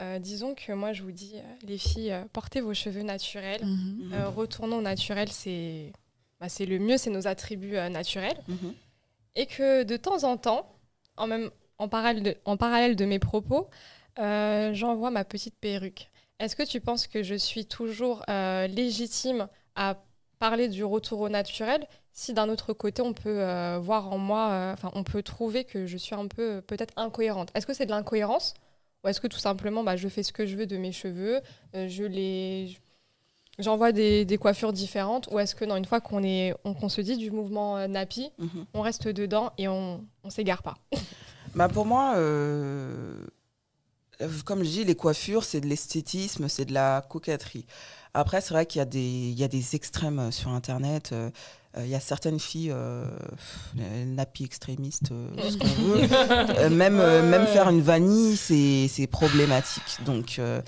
[0.00, 3.64] Euh, disons que moi, je vous dis, euh, les filles, euh, portez vos cheveux naturels.
[3.64, 4.10] Mhm.
[4.14, 5.92] Euh, retournons au naturel, c'est
[6.40, 8.38] bah, c'est le mieux, c'est nos attributs euh, naturels.
[8.46, 8.72] Mhm.
[9.34, 10.72] Et que de temps en temps,
[11.16, 13.68] en, même, en, parallèle, de, en parallèle de mes propos,
[14.20, 16.08] euh, j'envoie ma petite perruque.
[16.40, 19.96] Est-ce que tu penses que je suis toujours euh, légitime à
[20.38, 24.50] parler du retour au naturel si d'un autre côté on peut euh, voir en moi,
[24.50, 27.50] euh, enfin on peut trouver que je suis un peu peut-être incohérente?
[27.54, 28.54] Est-ce que c'est de l'incohérence
[29.04, 31.40] ou est-ce que tout simplement bah, je fais ce que je veux de mes cheveux,
[31.74, 32.76] je les
[33.60, 36.88] j'envoie des, des coiffures différentes ou est-ce que non une fois qu'on est on, qu'on
[36.88, 38.66] se dit du mouvement nappy, Mhm.
[38.74, 40.76] on reste dedans et on on s'égare pas?
[41.54, 43.14] Bah pour moi, euh,
[44.44, 47.66] comme je dis, les coiffures, c'est de l'esthétisme, c'est de la coquetterie.
[48.14, 49.00] Après, c'est vrai qu'il y, a des-
[49.30, 51.10] il y a des extrêmes euh, sur Internet.
[51.12, 51.30] euh,
[51.76, 53.04] euh, Il y a certaines filles, euh,
[54.06, 56.08] nappies extrémistes, euh, ce qu'on veut.
[56.58, 59.98] Euh, même, euh, même faire une vanille, c'est c'est problématique.
[60.04, 60.60] Donc, euh,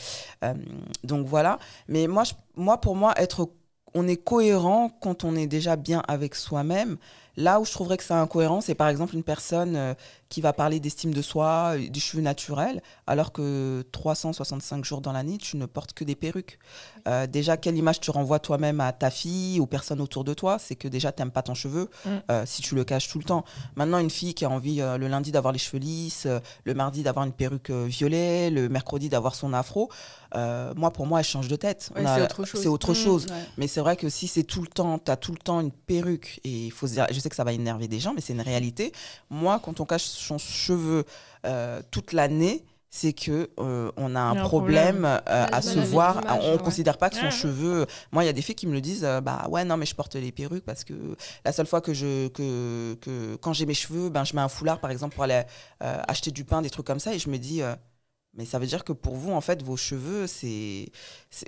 [0.45, 0.55] euh,
[1.03, 1.59] donc voilà.
[1.89, 3.51] Mais moi, je- moi, pour moi, être,
[3.95, 6.97] on est cohérent quand on est déjà bien avec soi-même.
[7.37, 9.95] Là où je trouverais que c'est incohérent, c'est par exemple une personne euh,
[10.28, 15.12] qui va parler d'estime de soi, euh, des cheveux naturels, alors que 365 jours dans
[15.12, 16.59] l'année, tu ne portes que des perruques.
[17.09, 20.59] Euh, déjà, quelle image tu renvoies toi-même à ta fille, aux personnes autour de toi
[20.59, 22.09] C'est que déjà, tu n'aimes pas ton cheveu Mm.
[22.31, 23.45] euh, si tu le caches tout le temps.
[23.74, 26.26] Maintenant, une fille qui a envie le lundi d'avoir les cheveux lisses,
[26.64, 29.91] le mardi d'avoir une perruque violet, le mercredi d'avoir son afro,
[30.35, 31.91] moi, pour moi, elle change de tête.
[31.97, 32.03] Ouais,
[32.62, 33.26] c'est autre chose.
[33.26, 33.31] Mm.
[33.33, 33.45] Ouais.
[33.57, 35.72] Mais c'est vrai que si c'est tout le temps, tu as tout le temps une
[35.72, 38.21] perruque, et il faut se dire, je sais que ça va énerver des gens, mais
[38.21, 38.93] c'est une réalité.
[39.31, 41.05] Moi, quand on cache son cheveu
[41.47, 46.23] euh, toute l'année, c'est que euh, on a un problème, euh, à se voir.
[46.43, 46.59] on ouais.
[46.59, 47.31] considère pas que son Ouais.
[47.31, 47.87] cheveu.
[48.11, 49.87] Moi, il y a des filles qui me le disent, euh, bah ouais, non, mais
[49.87, 50.95] je porte les perruques parce que
[51.45, 54.49] la seule fois que je que, que quand j'ai mes cheveux, ben je mets un
[54.49, 55.43] foulard par exemple pour aller
[55.81, 57.62] acheter du pain, des trucs comme ça, et je me dis.
[58.37, 60.87] Mais ça veut dire que pour vous, en fait, vos cheveux, c'est.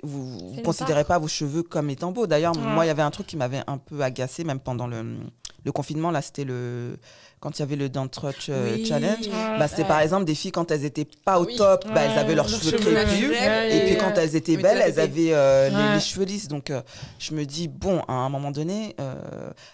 [0.03, 1.15] Vous ne une considérez part.
[1.15, 2.27] pas vos cheveux comme étant beaux.
[2.27, 2.61] D'ailleurs, Ouais.
[2.61, 5.17] moi, il y avait un truc qui m'avait un peu agacé, même pendant le,
[5.65, 6.11] le confinement.
[6.11, 6.97] Là, c'était le.
[7.39, 8.85] Quand il y avait le Don't Touch euh, Oui.
[8.85, 9.27] Challenge.
[9.27, 9.59] Ouais.
[9.59, 11.55] Bah, c'était par exemple des filles, quand elles étaient pas au Oui.
[11.57, 13.31] top, bah, elles avaient leurs cheveux crépus.
[13.69, 16.47] Et puis euh, quand elles étaient belles, elles avaient euh, les, les cheveux lisses.
[16.47, 16.81] Donc euh,
[17.19, 19.15] je me dis, bon, à un moment donné, euh,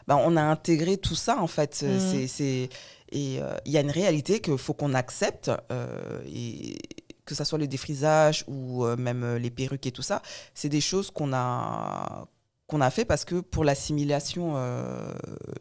[0.08, 1.84] bah, on a intégré tout ça en fait.
[1.84, 2.00] Mhm.
[2.00, 2.70] C'est, c'est-
[3.12, 5.52] Et euh, il y a une réalité qu'il faut qu'on accepte.
[5.72, 6.78] euh, et
[7.26, 10.24] que ça soit le défrisage ou euh, même euh, les perruques et tout ça,
[10.56, 12.26] c'est des choses qu'on a
[12.70, 15.12] qu'on a fait parce que pour l'assimilation euh,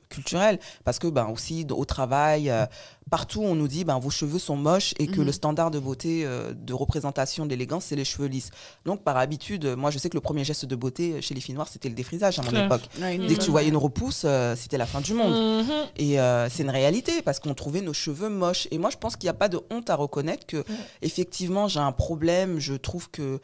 [0.08, 2.66] culturelle, parce que ben aussi au travail, euh,
[3.10, 5.26] partout on nous dit ben vos cheveux sont moches et que Mhm.
[5.26, 8.50] le standard de beauté, euh, de représentation d'élégance, c'est les cheveux lisses.
[8.84, 11.40] Donc par habitude, euh, moi je sais que le premier geste de beauté chez les
[11.40, 12.82] filles noires, c'était le défrisage à mon époque.
[13.00, 15.32] Ouais, Dès que tu voyais une repousse, euh, c'était la fin du monde.
[15.64, 15.72] Mhm.
[15.96, 18.68] Et euh, c'est une réalité parce qu'on trouvait nos cheveux moches.
[18.70, 20.62] Et moi, je pense qu'il n'y a pas de honte à reconnaître que,
[21.02, 22.58] effectivement, j'ai un problème.
[22.58, 23.40] Je trouve que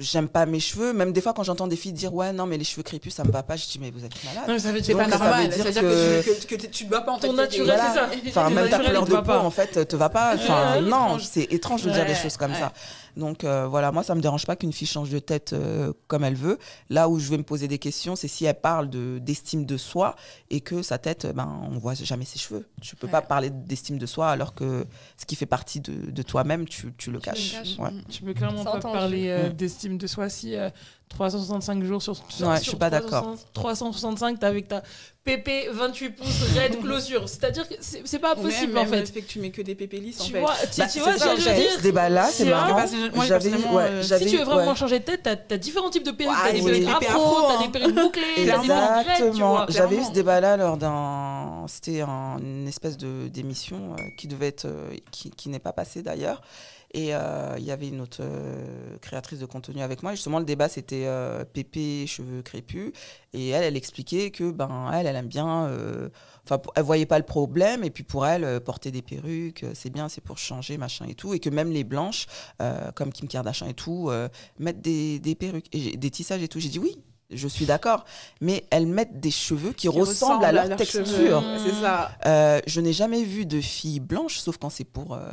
[0.00, 0.92] j'aime pas mes cheveux.
[0.92, 3.22] Même des fois, quand j'entends des filles dire Ouais, non, mais les cheveux crépus, ça
[3.24, 4.44] me va pas, je dis Mais vous êtes malade.
[4.48, 5.42] Non, mais ça veut dire pas Donc, ça normal.
[5.42, 7.18] veut dire C'est-à-dire que- que, tu- que, que tu dois pas en.
[7.18, 8.10] Ton naturel, Voilà.
[8.24, 8.40] c'est ça.
[8.40, 9.38] Enfin, même ta couleur de peau, pas.
[9.38, 10.34] en fait, te va pas.
[10.34, 12.58] Enfin, non, c'est étrange de dire des choses comme ouais.
[12.58, 12.72] ça.
[13.16, 16.24] Donc euh, voilà, moi, ça me dérange pas qu'une fille change de tête euh, comme
[16.24, 16.58] elle veut.
[16.88, 19.76] Là où je vais me poser des questions, c'est si elle parle de d'estime de
[19.76, 20.16] soi
[20.50, 22.66] et que sa tête, euh, ben, on voit jamais ses cheveux.
[22.80, 24.86] Tu peux pas parler d'estime de soi alors que
[25.16, 27.52] ce qui fait partie de, de toi-même, tu, tu le caches.
[27.52, 27.78] caches.
[27.78, 27.90] Ouais.
[28.08, 28.94] Tu peux clairement pas entendu.
[28.94, 29.52] parler euh, Mm.
[29.54, 30.70] d'estime de soi si euh,
[31.10, 33.34] 365 jours sur, sur, Ouais, je suis pas d'accord.
[33.52, 34.82] 365, t'as avec ta
[35.24, 37.28] PP 28 pouces raide closure.
[37.28, 39.04] C'est-à-dire que c'est pas possible même, en fait.
[39.06, 40.40] fait que tu mets que des pépés lisses en Tu fait.
[40.40, 41.70] vois, tu, Bah, tu vois ça, je veux j'avais dire?
[41.76, 42.74] Ce débat-là, c'est marrant.
[43.14, 44.76] moi, ouais, euh, si tu veux vraiment ouais.
[44.76, 46.32] changer de tête, t'as as différents types de perruques.
[46.32, 47.62] Ouais, t'as des perruques Des afro, t'as hein.
[47.66, 49.66] des perruques bouclées, t'as des perruques Exactement.
[49.68, 51.66] J'avais eu ce débat-là lors d'un.
[51.68, 54.64] C'était un- une espèce de d'émission euh, qui devait être.
[54.66, 56.40] euh, qui, qui n'est pas passée d'ailleurs.
[56.92, 60.12] Et euh, il y avait une autre euh, créatrice de contenu avec moi.
[60.12, 62.92] Et justement, le débat, c'était euh, Pépé, cheveux crépus.
[63.32, 65.70] Et elle, elle expliquait que, ben, elle, elle aime bien.
[66.44, 67.84] Enfin, elle voyait pas le problème.
[67.84, 71.32] Et puis pour elle, porter des perruques, c'est bien, c'est pour changer, machin et tout.
[71.32, 72.26] Et que même les blanches,
[72.96, 74.10] comme Kim Kardashian et tout,
[74.58, 76.58] mettent des, des perruques, et des tissages et tout.
[76.58, 76.96] J'ai dit oui.
[77.32, 78.04] Je suis d'accord,
[78.40, 81.42] mais elles mettent des cheveux qui, ressemblent à leur texture.
[81.58, 82.10] C'est ça.
[82.26, 85.32] Euh, je n'ai jamais vu de filles blanches, sauf quand c'est pour euh,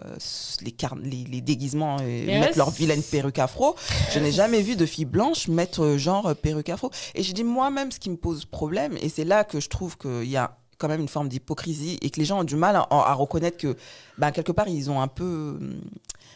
[0.62, 3.76] les, les, les déguisements et mettre leur vilaine perruque afro.
[4.12, 6.92] Je n'ai jamais vu de filles blanches mettre euh, genre euh, perruque afro.
[7.16, 9.98] Et j'ai dit moi-même ce qui me pose problème, et c'est là que je trouve
[9.98, 12.76] qu'il y a quand même une forme d'hypocrisie et que les gens ont du mal
[12.76, 13.76] à, à reconnaître que,
[14.20, 15.82] ben, quelque part, ils ont un peu, hum,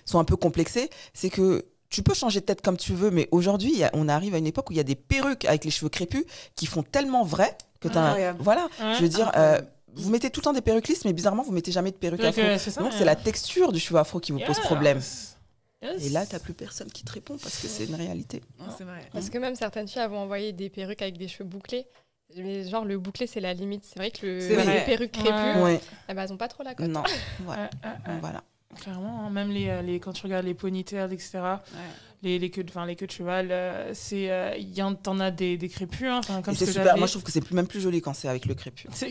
[0.05, 0.89] sont un peu complexés.
[1.13, 4.37] C'est que tu peux changer de tête comme tu veux, mais aujourd'hui, on arrive à
[4.39, 6.23] une époque où il y a des perruques avec les cheveux crépus
[6.55, 8.39] qui font tellement vrai que t'as un- Incroyable.
[8.41, 8.95] Voilà, Ouais.
[8.95, 9.61] je veux dire, euh,
[9.93, 12.23] vous mettez tout le temps des perruques lisses, mais bizarrement, vous mettez jamais de perruque
[12.23, 12.41] afro.
[12.57, 14.99] ça, Donc, c'est la texture du cheveu afro qui vous pose problème.
[15.83, 16.05] Yes.
[16.05, 18.41] Et là, t'as plus personne qui te répond parce que c'est une réalité.
[18.77, 19.01] C'est vrai.
[19.11, 21.87] Parce que même certaines filles avaient envoyé des perruques avec des cheveux bouclés.
[22.37, 23.83] Mais genre, le bouclé, c'est la limite.
[23.83, 24.79] C'est vrai que le, C'est vrai.
[24.79, 25.61] les perruques crépus, Ouais.
[25.61, 26.87] Ouais, eh ben, elles ont pas trop la cote.
[26.87, 27.03] non,
[27.47, 27.57] Ouais,
[28.21, 28.43] voilà.
[28.79, 31.79] Clairement, hein, même les, euh, les, quand tu regardes les ponytails, etc., Ouais.
[32.23, 34.53] les, les, queues les queues de cheval, euh, c'est, euh,
[34.93, 36.97] t'en as des, des crépus, hein, comme ce que super.
[36.97, 38.55] Moi, je trouve que c'est plus- même plus joli quand c'est avec le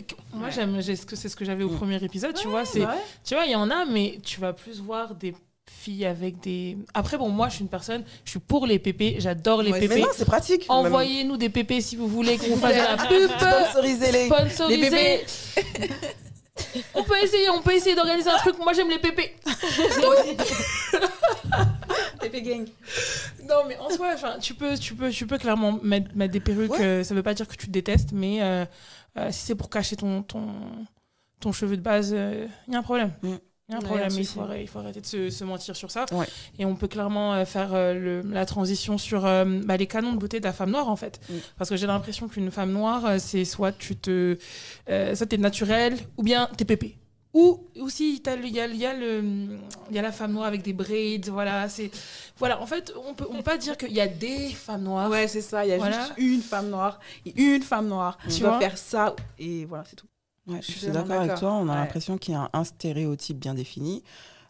[0.03, 0.51] que- moi, Ouais.
[0.53, 0.81] j'aime,
[1.15, 1.77] c'est ce que j'avais au Mm.
[1.77, 2.65] premier épisode, tu vois.
[2.65, 2.93] C'est, Ouais.
[3.23, 5.33] tu vois, il y en a, mais tu vas plus voir des
[5.69, 6.77] filles avec des.
[6.93, 9.79] Après, bon, moi, je suis une personne, je suis pour les pépés, j'adore les Ouais,
[9.79, 10.03] pépés.
[10.13, 10.65] c'est pratique.
[10.67, 13.29] Envoyez-nous des pépés si vous voulez qu'on fasse de la pub.
[13.39, 14.25] Sponsoriser les.
[14.25, 14.89] Sponsorisé.
[14.89, 15.19] bébés.
[16.93, 18.57] On peut essayer, on peut essayer d'organiser un truc.
[18.59, 19.35] Moi, j'aime les pépés.
[22.21, 22.65] Pépé gang.
[23.49, 26.71] Non, mais en soi, tu peux, tu peux, tu peux clairement mettre, mettre des perruques.
[26.71, 26.81] Ouais.
[26.81, 28.65] euh, ça veut pas dire que tu te détestes, mais euh,
[29.17, 30.47] euh, si c'est pour cacher ton, ton,
[31.39, 33.11] ton cheveu de base, il y a un problème.
[33.71, 33.79] Il Mm.
[33.79, 35.89] y a un problème, il faut, arrêter- il faut arrêter de se, se mentir sur
[35.91, 36.05] ça.
[36.11, 36.25] Ouais.
[36.59, 40.13] Et on peut clairement euh, faire euh, le- la transition sur euh, bah, les canons
[40.13, 41.19] de beauté de la femme noire, en fait.
[41.29, 41.33] Mm.
[41.57, 44.37] Parce que j'ai l'impression qu'une femme noire, c'est soit tu te.
[44.89, 46.97] Euh, soit t'es naturel, ou bien t'es pépé.
[47.33, 49.23] Ou aussi, t'as le- il y y, a le-
[49.89, 51.69] il y a la femme noire avec des braids, voilà.
[51.69, 51.89] c'est
[52.37, 55.09] Voilà, en fait, on peut, on peut pas dire qu'il y a des femmes noires.
[55.09, 55.63] Ouais, c'est ça.
[55.65, 55.97] Il y a Voilà.
[55.97, 56.99] juste une femme noire.
[57.25, 58.17] et Une femme noire.
[58.27, 59.15] Tu Tu dois faire ça.
[59.39, 60.07] Et voilà, c'est tout.
[60.47, 61.51] Ouais, Je je suis d'accord avec toi.
[61.53, 61.77] On a Ouais.
[61.79, 64.03] l'impression qu'il y a un, un stéréotype bien défini.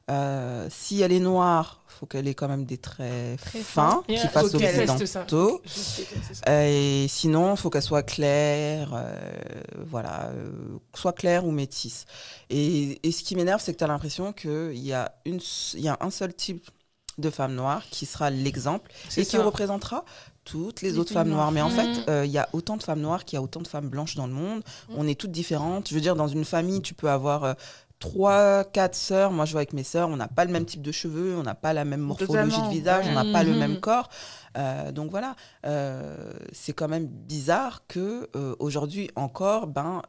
[0.10, 4.28] Euh, si elle est noire, faut qu'elle ait quand même des traits Très fins, qui
[4.28, 5.62] fassent occidentaux.
[6.48, 9.16] Et sinon, il faut qu'elle soit claire, euh,
[9.88, 10.52] voilà, euh,
[10.94, 12.06] soit claire ou métisse.
[12.50, 15.40] Et, et ce qui m'énerve, c'est que tu as l'impression qu'il y, a une
[15.76, 16.70] il y a un seul type
[17.18, 20.04] de femme noire qui sera l'exemple et qui représentera
[20.44, 21.52] toutes les, Les autres femmes noires.
[21.52, 21.52] noires.
[21.52, 23.62] Mais en fait, euh, il y a autant de femmes noires qu'il y a autant
[23.62, 24.62] de femmes blanches dans le monde.
[24.90, 24.96] Mhm.
[24.98, 25.90] On est toutes différentes.
[25.90, 27.44] Je veux dire, dans une famille, tu peux avoir...
[27.44, 27.54] euh,
[28.00, 29.32] trois, quatre sœurs.
[29.32, 31.44] Moi, je vois avec mes sœurs, on n'a pas le même type de cheveux, on
[31.44, 33.60] n'a pas la même morphologie Totalement, de visage, on n'a pas le Mhm.
[33.60, 34.10] même corps.
[34.58, 35.36] Euh, donc voilà,
[35.68, 40.02] euh, c'est quand même bizarre que euh, aujourd'hui encore, ben,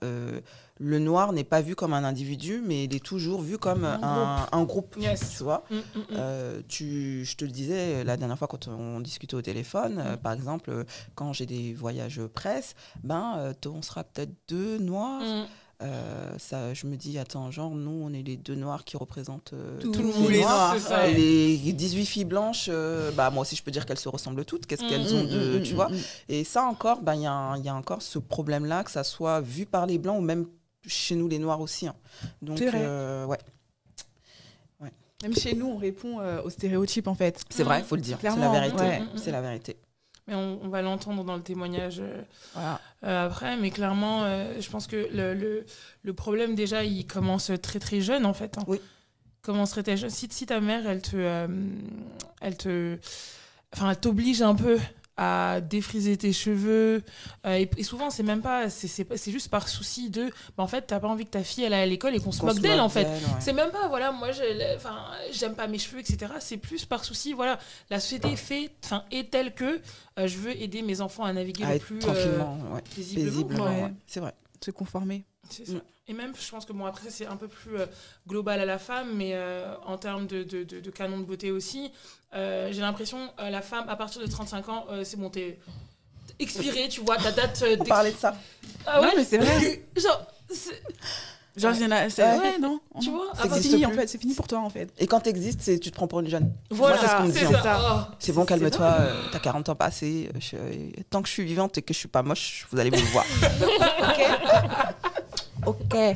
[0.83, 4.01] le noir n'est pas vu comme un individu, mais il est toujours vu comme Un
[4.03, 4.97] un, un groupe.
[5.01, 5.37] Yes.
[5.39, 6.05] Tu vois Mm, mm, mm.
[6.17, 10.17] euh, tu, je te le disais la dernière fois quand on discutait au téléphone, euh,
[10.17, 12.75] par exemple, euh, quand j'ai des voyages presse,
[13.05, 15.23] ben, euh, on sera peut-être deux noirs.
[15.83, 19.53] Euh, ça, je me dis, attends, genre, nous, on est les deux noirs qui représentent
[19.53, 20.79] euh, Tous tous les les noirs.
[20.79, 21.09] ça.
[21.09, 21.15] Et
[21.57, 24.67] les 18 filles blanches, euh, bah, moi aussi, je peux dire qu'elles se ressemblent toutes.
[24.67, 25.59] Qu'est-ce qu'elles ont de.
[25.59, 25.89] Tu vois.
[26.29, 28.93] Et ça encore, ben, il y, a un- il y a encore ce problème-là, que
[28.93, 30.47] ça soit vu par les blancs ou même
[30.87, 31.87] chez nous, les noirs aussi.
[31.87, 31.95] hein.
[32.41, 33.39] Donc, euh, ouais,
[35.23, 37.43] Même chez nous, on répond euh, aux stéréotypes en fait.
[37.51, 38.19] c'est vrai, il faut le dire.
[38.21, 38.77] C'est la vérité.
[38.83, 39.03] ouais.
[39.17, 39.77] C'est la vérité.
[40.29, 42.23] Mais on, on va l'entendre dans le témoignage euh,
[42.55, 42.81] Voilà.
[43.05, 43.57] euh, après.
[43.57, 45.65] Mais clairement, euh, je pense que le, le,
[46.03, 48.57] le problème, déjà, il commence très très jeune, en fait.
[48.59, 48.63] hein.
[48.69, 48.81] Oui.
[49.43, 50.11] Commence très, jeune.
[50.11, 51.17] Si, si ta mère, elle te.
[51.17, 51.49] euh,
[52.41, 52.99] elle te.
[53.75, 54.79] Enfin, elle t'oblige un peu
[55.17, 57.03] à défriser tes cheveux.
[57.47, 58.71] euh, et, et souvent, c'est même pas.
[58.71, 60.31] C'est c'est pas- c'est juste par souci de.
[60.57, 62.33] bah, en fait, t'as pas envie que ta fille, elle aille à l'école et qu'on
[62.33, 63.05] se moque d'elle, en fait.
[63.05, 63.21] ouais.
[63.41, 64.97] C'est même pas, voilà, moi, je- enfin,
[65.33, 66.33] j'aime pas mes cheveux, etc.
[66.41, 67.59] C'est plus par souci, voilà,
[67.91, 69.81] la société fait, enfin, est telle que
[70.19, 72.39] euh, je veux aider mes enfants à naviguer À le plus euh,
[72.73, 72.83] ouais.
[72.95, 73.25] paisiblement.
[73.31, 73.65] paisiblement.
[73.65, 73.71] quoi.
[73.75, 73.83] ouais.
[73.85, 73.93] ouais.
[74.07, 74.33] C'est vrai.
[74.65, 75.25] Se conformer.
[75.51, 75.73] C'est ça.
[75.75, 75.83] Mm.
[76.09, 77.87] Et même, je pense que bon, après, c'est un peu plus euh,
[78.29, 81.51] global à la femme, mais euh, en termes de, de, de, de canon de beauté
[81.51, 81.93] aussi,
[82.35, 85.59] euh, j'ai l'impression, euh, la femme, à partir de 35 ans, euh, c'est bon, t'es
[86.41, 88.35] expiré, tu vois, ta date euh, On parlait de ça.
[88.87, 89.07] Ah ouais?
[89.09, 89.85] Non, mais c'est vrai.
[89.97, 90.83] Genre, c'est-
[91.55, 91.93] Genre, Ouais.
[91.93, 92.39] a- c'est- Ouais.
[92.39, 92.81] ouais, non?
[93.01, 93.99] tu vois, Ça à C'est fini en plus.
[93.99, 94.91] fait, c'est fini pour toi en fait.
[94.99, 96.51] Et quand t'existes, tu te prends pour une jeune.
[96.71, 97.77] voilà, c'est ce qu'on me c'est dit, ça.
[97.79, 98.07] hein.
[98.11, 98.15] Oh.
[98.19, 99.75] C'est bon, calme-toi, euh, t'as 40 ans
[100.41, 102.91] je- euh, tant que je suis vivante et que je suis pas moche, vous allez
[102.91, 103.27] me voir.
[104.01, 105.13] ok.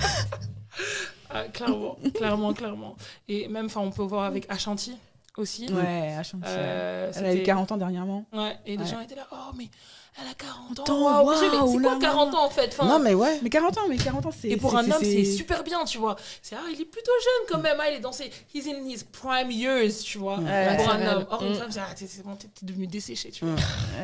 [1.28, 2.96] Ah, clairement, clairement, clairement.
[3.28, 4.96] Et même, enfin, on peut voir avec Ashanti
[5.36, 5.66] aussi.
[5.72, 8.24] Ouais, Ashanti, Euh, Elle a eu c'était- 40 ans dernièrement.
[8.32, 8.88] Ouais, et les Ouais.
[8.88, 9.68] gens étaient là, oh, mais
[10.22, 10.84] elle a 40 ans.
[10.84, 13.40] Dit, mais c'est là, quoi 40 ans en fait Enfin, Non, mais ouais.
[13.42, 14.48] Mais 40 ans, mais 40 ans, c'est.
[14.48, 16.16] Et pour un homme, c'est super bien, tu vois.
[16.40, 17.76] C'est, ah, il est plutôt jeune quand même.
[17.80, 18.30] Ah, il est dans ses.
[18.54, 20.38] He's in his prime years, tu vois.
[20.38, 21.26] Ouais, pour un homme.
[21.28, 21.56] Or, une Mm.
[21.56, 23.54] femme, c'est, ah, t'es, c'est bon, t'es, devenu desséché, tu vois.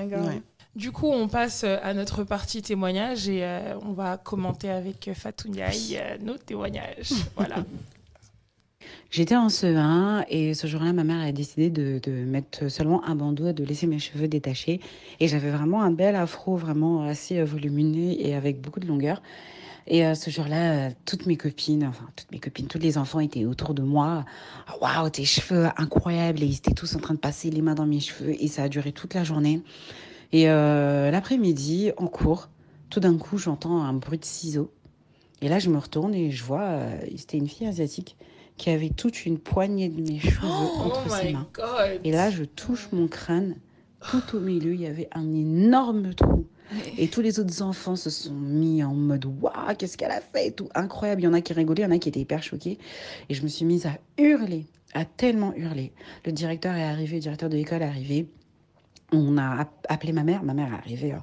[0.02, 0.08] Mm.
[0.08, 0.26] Grave.
[0.26, 0.42] Ouais.
[0.74, 5.08] Du coup, on passe euh, à notre partie témoignage et euh, on va commenter avec
[5.08, 7.12] euh, Fatou Ndiaye euh, nos témoignages.
[7.36, 7.56] voilà.
[9.10, 13.14] J'étais en CE1 et ce jour-là, ma mère a décidé de, de mettre seulement un
[13.14, 14.80] bandeau et de laisser mes cheveux détachés.
[15.20, 19.20] Et j'avais vraiment un bel afro, vraiment assez volumineux et avec beaucoup de longueur.
[19.86, 23.20] Et euh, ce jour-là, euh, toutes mes copines, enfin toutes mes copines, tous les enfants
[23.20, 24.24] étaient autour de moi.
[24.66, 26.42] Ah, Waouh, tes cheveux incroyables!
[26.42, 28.64] Et ils étaient tous en train de passer les mains dans mes cheveux et ça
[28.64, 29.60] a duré toute la journée.
[30.32, 32.48] Et euh, l'après-midi, en cours,
[32.90, 34.70] tout d'un coup, j'entends un bruit de ciseaux.
[35.40, 38.16] Et là, je me retourne et je vois, euh, c'était une fille asiatique
[38.56, 41.48] qui avait toute une poignée de mes cheveux Oh, entre ses my mains.
[41.52, 42.00] god.
[42.04, 43.56] Et là, je touche mon crâne.
[44.10, 46.46] Tout au milieu, il y avait un énorme trou.
[46.96, 50.48] Et tous les autres enfants se sont mis en mode Waouh, qu'est-ce qu'elle a fait
[50.48, 50.68] et tout.
[50.74, 51.20] Incroyable.
[51.20, 52.78] Il y en a qui rigolaient, il y en a qui étaient hyper choqués.
[53.28, 55.92] Et je me suis mise à hurler, à tellement hurler.
[56.24, 58.26] Le directeur est arrivé, le directeur de l'école est arrivé.
[59.12, 60.42] On a app- appelé ma mère.
[60.42, 61.12] Ma mère est arrivée.
[61.12, 61.18] euh,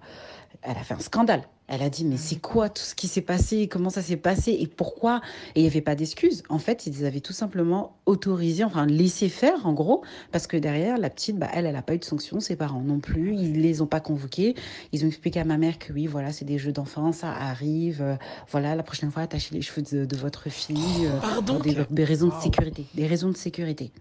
[0.61, 1.43] Elle a fait un scandale.
[1.71, 3.67] Elle a dit mais c'est quoi tout ce qui s'est passé?
[3.67, 4.57] Comment ça s'est passé?
[4.59, 5.21] Et pourquoi?
[5.53, 6.41] Et il n'y avait pas d'excuses.
[6.49, 10.97] En fait, ils avaient tout simplement autorisé, enfin laissé faire en gros, parce que derrière,
[10.97, 13.61] la petite, bah, elle, elle n'a pas eu de sanction, ses parents non plus, ils
[13.61, 14.55] les ont pas convoqués.
[14.93, 18.01] Ils ont expliqué à ma mère que oui, voilà, c'est des jeux d'enfants, ça arrive.
[18.01, 18.15] euh,
[18.49, 21.53] voilà, la prochaine fois, attachez les cheveux de, de votre fille euh, Pardon?
[21.53, 22.85] pour des, des raisons de sécurité.
[22.95, 23.91] Des raisons de sécurité.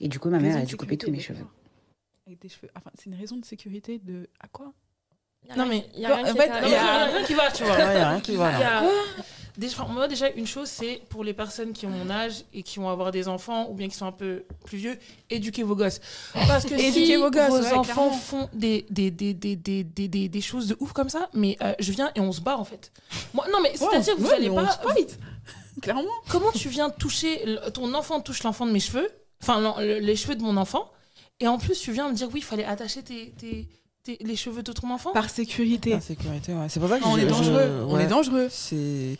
[0.00, 1.46] Et du coup, ma mère a dû couper tous mes cheveux.
[2.26, 2.70] Avec des cheveux.
[2.76, 4.28] Enfin, c'est une raison de sécurité de.
[4.40, 4.72] À quoi?
[5.56, 6.74] Non, mais il y a rien en qui fait, est Non, à- mais il y
[6.76, 7.72] a- rien qui va, tu vois.
[7.72, 8.78] Ouais, y a rien qui va, Il y là.
[8.84, 9.22] a-
[9.58, 12.78] Déjà, moi, déjà, une chose, c'est pour les personnes qui ont mon âge et qui
[12.78, 14.98] vont avoir des enfants ou bien qui sont un peu plus vieux,
[15.28, 16.00] éduquez vos gosses.
[16.32, 18.10] Parce que si vos gosses, ouais, enfants clairement.
[18.12, 21.58] font des, des, des, des, des, des, des, des choses de ouf comme ça, mais
[21.60, 22.92] euh, je viens et on se barre en fait.
[23.34, 24.70] Moi, non, mais c'est-à-dire que vous Ouais, allez mais on pas.
[24.70, 25.18] se fight.
[25.82, 26.04] Clairement.
[26.30, 27.44] Comment tu viens toucher.
[27.74, 29.10] Ton enfant touche l'enfant de mes cheveux,
[29.42, 30.90] enfin, les cheveux de mon enfant,
[31.42, 33.68] et en plus, tu viens me dire, oui, il fallait attacher tes, tes,
[34.04, 35.90] tes- les cheveux de ton enfant Par sécurité.
[35.90, 36.68] La sécurité, ouais.
[36.68, 37.86] C'est pour ça que on je- est je- dangereux.
[37.88, 38.48] On est dangereux.
[38.50, 39.16] C'est.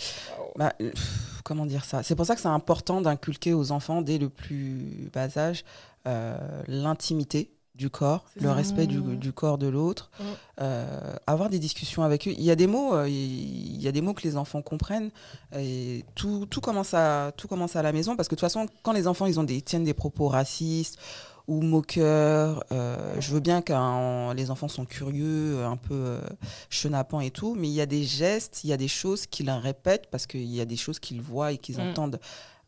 [0.57, 2.03] Bah, pff, comment dire ça?
[2.03, 5.65] C'est pour ça que c'est important d'inculquer aux enfants dès le plus bas âge
[6.07, 6.37] euh,
[6.69, 8.55] l'intimité du corps, le ça.
[8.55, 10.11] respect du, du corps de l'autre,
[10.61, 12.33] euh, avoir des discussions avec eux.
[12.37, 15.11] Il y a des mots, euh, il y a des mots que les enfants comprennent
[15.57, 18.67] et tout, tout commence à tout commence à la maison parce que de toute façon,
[18.83, 20.99] quand les enfants ils ont des tiennent des propos racistes
[21.49, 23.73] ou moqueurs, euh, je veux bien que
[24.35, 26.21] les enfants sont curieux, un peu euh,
[26.71, 29.51] chenapans et tout, mais il y a des gestes, il y a des choses qu'ils
[29.51, 31.91] répètent parce qu'il y a des choses qu'ils voient et qu'ils Mm.
[31.91, 32.21] entendent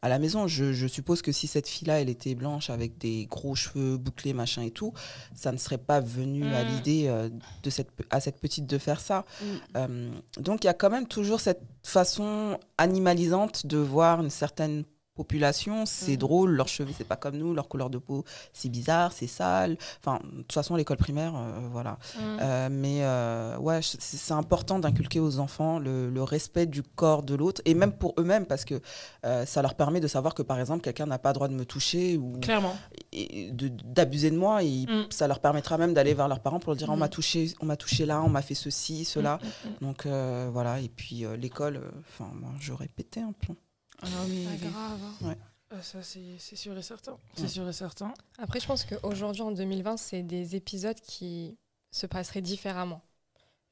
[0.02, 0.46] à la maison.
[0.46, 4.34] Je, je suppose que si cette fille-là, elle était blanche avec des gros cheveux bouclés,
[4.34, 4.92] machin et tout,
[5.34, 6.68] ça ne serait pas venu à Mm.
[6.68, 7.30] l'idée euh,
[7.62, 9.24] de cette, à cette petite de faire ça.
[9.40, 9.44] Mm.
[9.76, 14.84] Euh, donc il y a quand même toujours cette façon animalisante de voir une certaine
[15.14, 15.86] population.
[15.86, 16.16] C'est Mm.
[16.16, 19.76] drôle, leurs cheveux, c'est pas comme nous, leur couleur de peau, c'est bizarre, c'est sale.
[20.00, 21.98] Enfin, de toute façon, l'école primaire, euh, voilà.
[22.16, 22.20] Mm.
[22.40, 27.34] Euh, mais euh, ouais, c'est important d'inculquer aux enfants le, le respect du corps de
[27.34, 28.80] l'autre, et même pour eux-mêmes, parce que
[29.24, 31.54] euh, ça leur permet de savoir que, par exemple, quelqu'un n'a pas le droit de
[31.54, 32.76] me toucher ou Clairement.
[33.12, 34.62] et de- d'abuser de moi.
[34.62, 35.06] Et Mm.
[35.10, 37.66] ça leur permettra même d'aller vers leurs parents pour leur dire on m'a touché, on
[37.66, 39.38] m'a touché là, on m'a fait ceci, cela.
[39.80, 40.80] Donc euh, voilà.
[40.80, 43.56] Et puis euh, l'école, enfin moi j'aurais pété un plomb.
[44.02, 45.36] Ah non, mais- Pas grave.
[45.70, 47.16] Ah, ça, c'est c'est sûr et certain.
[47.34, 47.48] C'est Ouais.
[47.48, 48.14] sûr et certain.
[48.38, 51.56] Après, je pense qu'aujourd'hui, en 2020, c'est des épisodes qui
[51.90, 53.00] se passeraient différemment.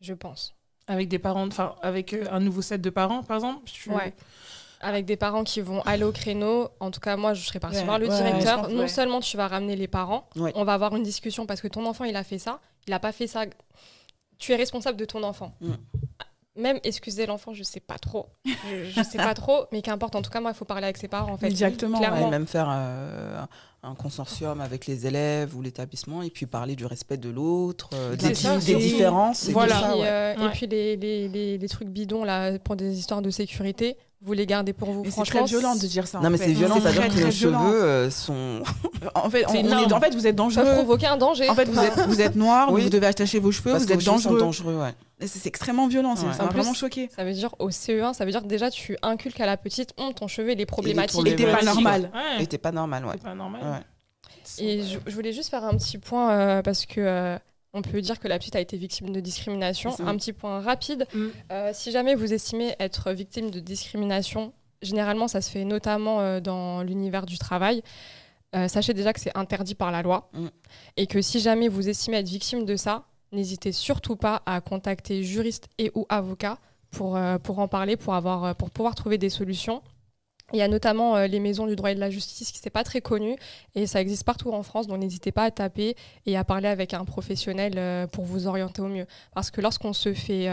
[0.00, 0.54] Je pense.
[0.88, 4.14] Avec des parents, enfin, avec euh, un nouveau set de parents, par exemple tu- Ouais.
[4.80, 6.70] Avec des parents qui vont aller au créneau.
[6.80, 8.62] En tout cas, moi, je serais partie Ouais, voir le ouais, directeur.
[8.62, 8.88] pense, non ouais.
[8.88, 10.50] seulement tu vas ramener les parents, Ouais.
[10.56, 12.60] on va avoir une discussion parce que ton enfant, il a fait ça.
[12.88, 13.44] Il n'a pas fait ça.
[14.38, 15.54] Tu es responsable de ton enfant.
[16.56, 16.62] Mm.
[16.62, 18.26] Même excuser l'enfant, je sais pas trop.
[18.44, 18.52] Je,
[18.90, 20.14] je sais pas trop, mais qu'importe.
[20.16, 21.48] En tout cas, moi, il faut parler avec ses parents, en fait.
[21.48, 22.24] Directement, Clairement.
[22.24, 23.40] Ouais, même faire euh,
[23.82, 28.16] un consortium avec les élèves ou l'établissement et puis parler du respect de l'autre, euh,
[28.16, 29.48] des, ça, différences.
[29.48, 29.74] et Voilà.
[29.76, 30.46] tout Et ça, euh, Ouais.
[30.46, 34.34] et puis les, les, les, les trucs bidons là, pour des histoires de sécurité, vous
[34.34, 35.00] les gardez pour vous.
[35.02, 36.20] Mais c'est Franchement, très violent de dire ça.
[36.20, 37.58] Non mais c'est violent, C'est c'est-à-dire que très nos violent.
[37.66, 38.62] cheveux euh, sont.
[39.16, 39.92] En fait, on, C'est on est- énorme.
[39.94, 40.64] en fait, vous êtes ça dangereux.
[40.64, 41.48] peut provoquer un danger.
[41.48, 42.82] En fait, vous êtes, vous êtes noir, Oui.
[42.82, 44.38] vous devez attacher vos cheveux, parce vous êtes dangereux.
[44.38, 44.94] dangereux, ouais.
[45.26, 47.08] C'est extrêmement violent, ça m'a vraiment choqué.
[47.14, 49.92] Ça veut dire au CE1, ça veut dire que déjà tu inculques à la petite,
[49.98, 51.26] Hum, ton cheveu il est problématique.
[51.26, 52.10] Et t'es pas normal.
[52.14, 52.42] Ouais.
[52.42, 53.16] Et t'es pas normal, ouais.
[53.18, 53.60] Pas normal.
[53.62, 54.64] Ouais.
[54.64, 57.38] Et je, je voulais juste faire un petit point euh, parce que euh,
[57.74, 59.94] on peut dire que la petite a été victime de discrimination.
[60.04, 61.06] Un petit point rapide.
[61.14, 61.26] Mm.
[61.52, 64.52] Euh, si jamais vous estimez être victime de discrimination,
[64.82, 67.82] généralement ça se fait notamment euh, dans l'univers du travail.
[68.54, 70.48] Euh, sachez déjà que c'est interdit par la loi Mm.
[70.98, 75.24] et que si jamais vous estimez être victime de ça, n'hésitez surtout pas à contacter
[75.24, 76.58] juriste et ou avocat
[76.90, 79.82] pour, euh, pour en parler, pour, avoir, euh, pour pouvoir trouver des solutions.
[80.52, 82.70] Il y a notamment euh, les maisons du droit et de la justice qui n'est
[82.70, 83.36] pas très connu
[83.74, 86.92] et ça existe partout en France, donc n'hésitez pas à taper et à parler avec
[86.92, 89.06] un professionnel pour vous orienter au mieux.
[89.34, 90.48] Parce que lorsqu'on se fait,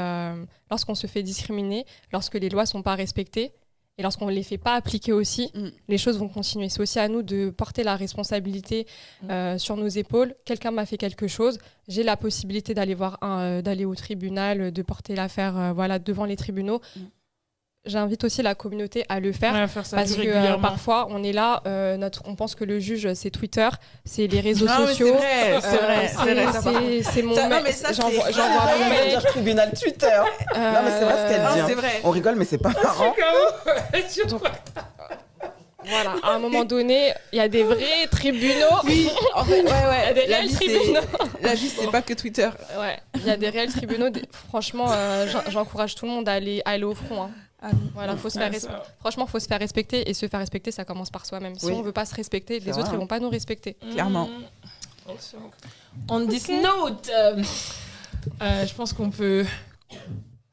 [0.71, 3.51] lorsqu'on se fait discriminer, lorsque les lois sont pas respectées
[3.99, 5.67] et lorsqu'on ne les fait pas appliquer aussi, Mm.
[5.89, 6.69] les choses vont continuer.
[6.69, 8.87] C'est aussi à nous de porter la responsabilité
[9.23, 9.29] Mm.
[9.29, 10.33] euh, sur nos épaules.
[10.45, 14.71] Quelqu'un m'a fait quelque chose, j'ai la possibilité d'aller voir un, euh, d'aller au tribunal,
[14.71, 16.79] de porter l'affaire euh, voilà devant les tribunaux.
[17.85, 19.53] J'invite aussi la communauté à le faire.
[19.53, 22.65] Ouais, faire ça Parce que euh, parfois, on est là, euh, notre, on pense que
[22.65, 23.69] le juge, c'est Twitter,
[24.03, 25.07] c'est les réseaux Non, mais sociaux.
[25.07, 27.63] c'est vrai, euh, c'est vrai, c'est mon Ça, non, mec.
[27.63, 29.09] mais ça, J'envoie mon Ouais, mec.
[29.09, 30.19] dire tribunal Twitter.
[30.55, 31.59] Non, mais c'est vrai ce qu'elle Euh, dit.
[31.61, 31.75] Non, hein.
[31.75, 32.01] vrai.
[32.03, 33.15] On rigole, mais c'est pas marrant.
[35.85, 38.75] Voilà, à un moment donné, il y a des vrais tribunaux.
[38.83, 40.13] Oui, en fait, ouais, Il y a ouais.
[40.13, 40.99] des La réels vie, tribunaux.
[41.41, 42.49] la vie, c'est pas que Twitter.
[42.77, 44.09] Ouais, il y a des réels tribunaux.
[44.09, 47.23] Des- Franchement, euh, j'en- j'encourage tout le monde à aller, à aller au front.
[47.23, 47.31] hein.
[47.61, 50.71] Ah, Voilà, faut se faire ça- Franchement, faut se faire respecter et se faire respecter,
[50.71, 51.55] ça commence par soi-même.
[51.59, 51.73] Si Oui.
[51.75, 52.97] on veut pas se respecter, les autres hein.
[52.97, 53.73] vont pas nous respecter.
[53.91, 54.27] Clairement.
[54.27, 55.11] Mm.
[56.09, 57.43] On this note, euh,
[58.41, 59.43] euh, je pense qu'on peut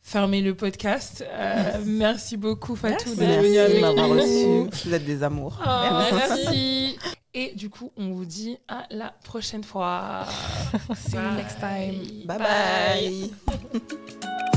[0.03, 1.25] fermer le podcast.
[1.31, 4.15] Euh, merci beaucoup Fatou d'être venue Merci avec de m'avoir nous.
[4.65, 4.87] reçu.
[4.89, 5.61] Vous êtes des amours.
[5.65, 6.99] Oh, Merci.
[7.35, 10.25] Et du coup, on vous dit à la prochaine fois.
[10.97, 12.25] See you next time.
[12.25, 13.31] Bye bye.